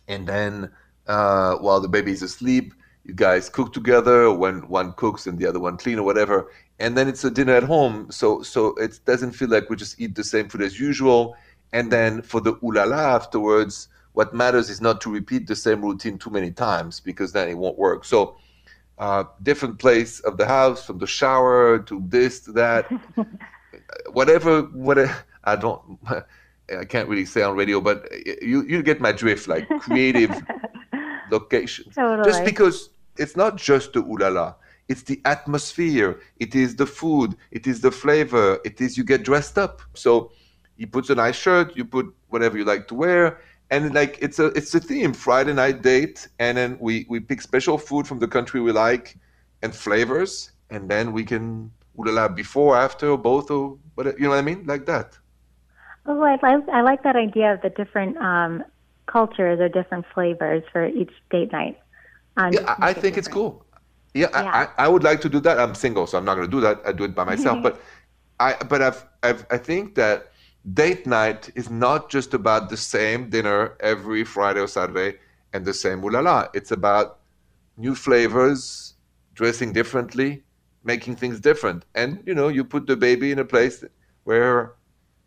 and 0.10 0.28
then 0.28 0.70
uh, 1.08 1.56
while 1.56 1.80
the 1.80 1.88
baby 1.88 2.12
is 2.12 2.22
asleep, 2.22 2.74
you 3.06 3.14
guys 3.14 3.50
cook 3.50 3.72
together. 3.74 4.32
When 4.32 4.68
one 4.68 4.94
cooks 4.94 5.28
and 5.28 5.38
the 5.38 5.46
other 5.46 5.60
one 5.60 5.78
clean 5.78 6.00
or 6.00 6.04
whatever, 6.04 6.52
and 6.80 6.98
then 6.98 7.08
it's 7.08 7.24
a 7.24 7.32
dinner 7.32 7.54
at 7.54 7.64
home. 7.64 8.12
So 8.12 8.42
so 8.42 8.76
it 8.76 9.00
doesn't 9.06 9.32
feel 9.32 9.50
like 9.50 9.70
we 9.70 9.76
just 9.76 10.00
eat 10.00 10.16
the 10.16 10.24
same 10.24 10.50
food 10.50 10.62
as 10.62 10.80
usual. 10.80 11.36
And 11.72 11.92
then 11.92 12.22
for 12.22 12.42
the 12.42 12.54
ooh 12.64 12.72
la 12.74 12.84
la 12.84 13.16
afterwards, 13.16 13.90
what 14.14 14.34
matters 14.34 14.70
is 14.70 14.82
not 14.82 15.02
to 15.02 15.12
repeat 15.12 15.48
the 15.48 15.56
same 15.56 15.82
routine 15.82 16.18
too 16.18 16.30
many 16.30 16.52
times 16.52 17.00
because 17.00 17.32
then 17.34 17.48
it 17.50 17.58
won't 17.58 17.78
work. 17.78 18.06
So 18.06 18.38
uh, 18.98 19.26
different 19.44 19.78
place 19.78 20.22
of 20.22 20.38
the 20.38 20.46
house, 20.46 20.86
from 20.86 21.00
the 21.00 21.08
shower 21.08 21.80
to 21.80 22.02
this 22.08 22.40
to 22.42 22.52
that, 22.54 22.90
whatever. 24.12 24.64
Whatever. 24.64 25.16
I 25.44 25.56
don't. 25.56 26.00
I 26.80 26.84
can't 26.84 27.08
really 27.08 27.26
say 27.26 27.44
on 27.44 27.56
radio, 27.56 27.80
but 27.80 28.10
you 28.42 28.64
you 28.64 28.82
get 28.82 29.00
my 29.00 29.12
drift. 29.12 29.48
Like 29.48 29.68
creative 29.82 30.32
locations, 31.32 31.94
Totally. 31.94 32.28
just 32.28 32.44
because 32.44 32.90
it's 33.18 33.36
not 33.36 33.58
just 33.58 33.94
the 33.94 34.00
ooh 34.00 34.18
la 34.18 34.30
la. 34.30 34.56
It's 34.88 35.04
the 35.04 35.20
atmosphere. 35.26 36.20
It 36.38 36.54
is 36.56 36.76
the 36.76 36.86
food. 36.86 37.36
It 37.52 37.66
is 37.66 37.82
the 37.82 37.92
flavor. 37.92 38.60
It 38.64 38.80
is 38.82 38.98
you 38.98 39.04
get 39.04 39.24
dressed 39.24 39.58
up. 39.58 39.82
So 39.96 40.32
you 40.78 40.88
put 40.88 41.10
a 41.10 41.16
nice 41.16 41.36
shirt. 41.36 41.76
You 41.76 41.86
put 41.86 42.14
whatever 42.30 42.58
you 42.58 42.66
like 42.66 42.88
to 42.90 42.96
wear, 42.96 43.40
and 43.72 43.94
like 43.94 44.20
it's 44.22 44.40
a 44.40 44.48
it's 44.48 44.74
a 44.76 44.80
theme. 44.80 45.14
Friday 45.14 45.54
night 45.54 45.82
date, 45.82 46.28
and 46.40 46.58
then 46.58 46.78
we 46.80 47.06
we 47.10 47.20
pick 47.20 47.42
special 47.42 47.78
food 47.78 48.08
from 48.08 48.20
the 48.20 48.28
country 48.28 48.62
we 48.62 48.72
like, 48.72 49.18
and 49.64 49.74
flavors, 49.74 50.52
and 50.70 50.90
then 50.90 51.14
we 51.14 51.24
can 51.24 51.72
ooh 51.98 52.04
la 52.06 52.12
la 52.12 52.28
before, 52.28 52.76
after, 52.78 53.18
both, 53.18 53.50
or 53.50 53.78
what 53.96 54.06
you 54.20 54.26
know 54.26 54.30
what 54.30 54.40
I 54.40 54.42
mean, 54.42 54.66
like 54.66 54.86
that. 54.86 55.18
Oh, 56.06 56.22
I 56.22 56.38
like 56.42 56.70
I 56.70 56.82
like 56.82 57.04
that 57.04 57.16
idea 57.16 57.54
of 57.54 57.62
the 57.62 57.70
different 57.70 58.18
um, 58.18 58.64
cultures 59.08 59.60
or 59.60 59.70
different 59.70 60.06
flavors 60.14 60.64
for 60.72 60.86
each 60.86 61.12
date 61.32 61.52
night. 61.52 61.80
Just 62.38 62.64
Yeah, 62.64 62.76
I, 62.80 62.90
I 62.90 62.94
think 62.94 63.18
it's 63.18 63.28
cool. 63.28 63.66
Yeah, 64.14 64.30
Yeah. 64.32 64.70
I, 64.78 64.86
I, 64.86 64.88
would 64.88 65.04
like 65.04 65.22
to 65.22 65.30
do 65.30 65.40
that. 65.42 65.60
I'm 65.60 65.76
single, 65.76 66.08
so 66.08 66.18
I'm 66.18 66.26
not 66.26 66.36
going 66.36 66.50
to 66.50 66.52
do 66.52 66.62
that. 66.62 66.82
I 66.86 66.92
do 66.94 67.04
it 67.04 67.14
by 67.14 67.26
myself. 67.26 67.62
but 67.62 67.82
I 68.40 68.56
but 68.70 68.82
I've, 68.82 69.06
I've 69.24 69.46
I 69.50 69.58
think 69.58 69.96
that 69.96 70.32
date 70.74 71.06
night 71.06 71.50
is 71.56 71.70
not 71.70 72.10
just 72.10 72.34
about 72.34 72.70
the 72.70 72.78
same 72.78 73.30
dinner 73.30 73.76
every 73.80 74.24
Friday 74.24 74.60
or 74.60 74.68
Saturday 74.68 75.18
and 75.54 75.66
the 75.66 75.74
same 75.74 76.04
ooh 76.04 76.10
la 76.10 76.20
la. 76.20 76.48
It's 76.54 76.72
about 76.72 77.20
new 77.78 77.96
flavors, 77.96 78.96
dressing 79.34 79.74
differently, 79.74 80.44
making 80.84 81.16
things 81.18 81.40
different. 81.40 81.86
And 81.96 82.22
you 82.26 82.34
know, 82.34 82.48
you 82.48 82.64
put 82.64 82.88
the 82.88 82.96
baby 82.96 83.32
in 83.32 83.40
a 83.40 83.46
place 83.46 83.84
where 84.24 84.74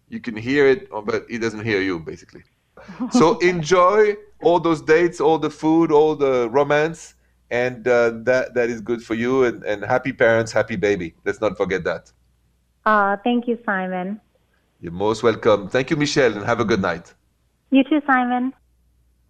you 0.09 0.21
can 0.21 0.37
hear 0.37 0.67
it, 0.67 0.89
but 0.91 1.27
it 1.29 1.39
doesn't 1.39 1.65
hear 1.65 1.81
you, 1.81 1.99
basically. 1.99 2.43
So 3.11 3.39
enjoy 3.53 4.17
all 4.43 4.61
those 4.61 4.83
dates, 4.83 5.21
all 5.21 5.39
the 5.39 5.51
food, 5.51 5.91
all 5.91 6.15
the 6.15 6.49
romance, 6.51 7.15
and 7.51 7.87
uh, 7.89 8.11
that 8.23 8.55
that 8.55 8.69
is 8.71 8.81
good 8.81 9.03
for 9.03 9.15
you. 9.15 9.45
And, 9.45 9.63
and 9.65 9.85
happy 9.85 10.13
parents, 10.13 10.53
happy 10.53 10.77
baby. 10.77 11.15
Let's 11.25 11.41
not 11.41 11.57
forget 11.57 11.85
that. 11.85 12.13
Uh, 12.85 13.17
thank 13.25 13.47
you, 13.49 13.59
Simon. 13.67 14.21
You're 14.81 14.93
most 14.93 15.23
welcome. 15.23 15.69
Thank 15.69 15.91
you, 15.91 15.97
Michelle, 15.97 16.33
and 16.33 16.45
have 16.45 16.61
a 16.61 16.65
good 16.65 16.81
night. 16.81 17.13
You 17.71 17.85
too, 17.85 18.01
Simon. 18.07 18.55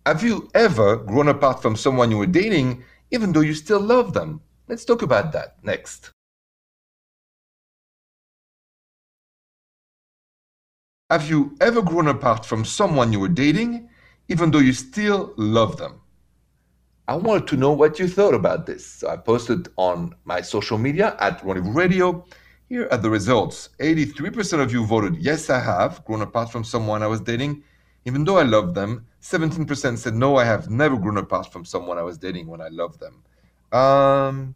Have 0.06 0.22
you 0.22 0.48
ever 0.54 0.96
grown 0.96 1.28
apart 1.28 1.60
from 1.60 1.76
someone 1.76 2.10
you 2.10 2.18
were 2.18 2.26
dating, 2.26 2.84
even 3.10 3.32
though 3.32 3.40
you 3.40 3.54
still 3.54 3.80
love 3.80 4.12
them? 4.12 4.40
Let's 4.68 4.84
talk 4.84 5.02
about 5.02 5.32
that 5.32 5.56
next. 5.62 6.12
Have 11.10 11.28
you 11.30 11.56
ever 11.60 11.80
grown 11.80 12.08
apart 12.08 12.44
from 12.44 12.66
someone 12.66 13.12
you 13.12 13.20
were 13.20 13.28
dating, 13.28 13.88
even 14.28 14.50
though 14.50 14.58
you 14.58 14.72
still 14.72 15.34
love 15.36 15.76
them? 15.76 16.00
I 17.08 17.16
wanted 17.16 17.46
to 17.48 17.56
know 17.56 17.72
what 17.72 17.98
you 17.98 18.06
thought 18.06 18.34
about 18.34 18.66
this. 18.66 18.84
So 18.84 19.08
I 19.08 19.16
posted 19.16 19.68
on 19.76 20.14
my 20.24 20.42
social 20.42 20.76
media 20.76 21.16
at 21.20 21.42
Rendezvous 21.42 21.72
Radio. 21.72 22.24
Here 22.68 22.86
are 22.90 22.98
the 22.98 23.08
results 23.08 23.70
83% 23.80 24.60
of 24.62 24.70
you 24.72 24.84
voted 24.84 25.16
yes, 25.16 25.48
I 25.48 25.58
have 25.58 26.04
grown 26.04 26.20
apart 26.20 26.52
from 26.52 26.64
someone 26.64 27.02
I 27.02 27.06
was 27.06 27.22
dating, 27.22 27.64
even 28.04 28.24
though 28.24 28.36
I 28.36 28.42
love 28.42 28.74
them. 28.74 29.06
17% 29.22 29.96
said 29.96 30.14
no, 30.14 30.36
I 30.36 30.44
have 30.44 30.68
never 30.68 30.98
grown 30.98 31.16
apart 31.16 31.50
from 31.50 31.64
someone 31.64 31.96
I 31.96 32.02
was 32.02 32.18
dating 32.18 32.46
when 32.46 32.60
I 32.60 32.68
loved 32.68 33.00
them. 33.00 33.22
Um, 33.72 34.54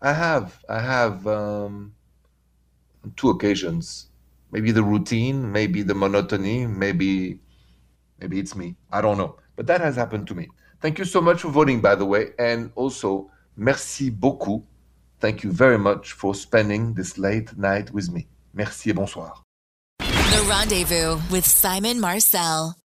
I 0.00 0.12
have. 0.12 0.64
I 0.68 0.80
have 0.80 1.26
um, 1.26 1.94
on 3.04 3.12
two 3.16 3.28
occasions. 3.28 4.08
Maybe 4.52 4.70
the 4.70 4.82
routine, 4.82 5.52
maybe 5.52 5.82
the 5.82 5.94
monotony, 5.94 6.66
maybe 6.66 7.40
maybe 8.24 8.40
it's 8.40 8.56
me. 8.56 8.74
I 8.90 9.02
don't 9.02 9.18
know. 9.18 9.36
But 9.54 9.66
that 9.66 9.80
has 9.82 9.96
happened 9.96 10.26
to 10.28 10.34
me. 10.34 10.48
Thank 10.80 10.98
you 10.98 11.04
so 11.04 11.20
much 11.20 11.42
for 11.42 11.50
voting, 11.50 11.80
by 11.80 11.94
the 11.94 12.06
way. 12.06 12.32
And 12.38 12.70
also, 12.74 13.30
merci 13.56 14.10
beaucoup. 14.10 14.64
Thank 15.20 15.44
you 15.44 15.52
very 15.52 15.78
much 15.78 16.12
for 16.12 16.34
spending 16.34 16.94
this 16.94 17.18
late 17.18 17.56
night 17.56 17.92
with 17.92 18.10
me. 18.10 18.26
Merci 18.54 18.90
et 18.90 18.94
bonsoir. 18.94 19.42
The 19.98 20.42
Rendezvous 20.48 21.20
with 21.30 21.46
Simon 21.46 22.00
Marcel. 22.00 22.74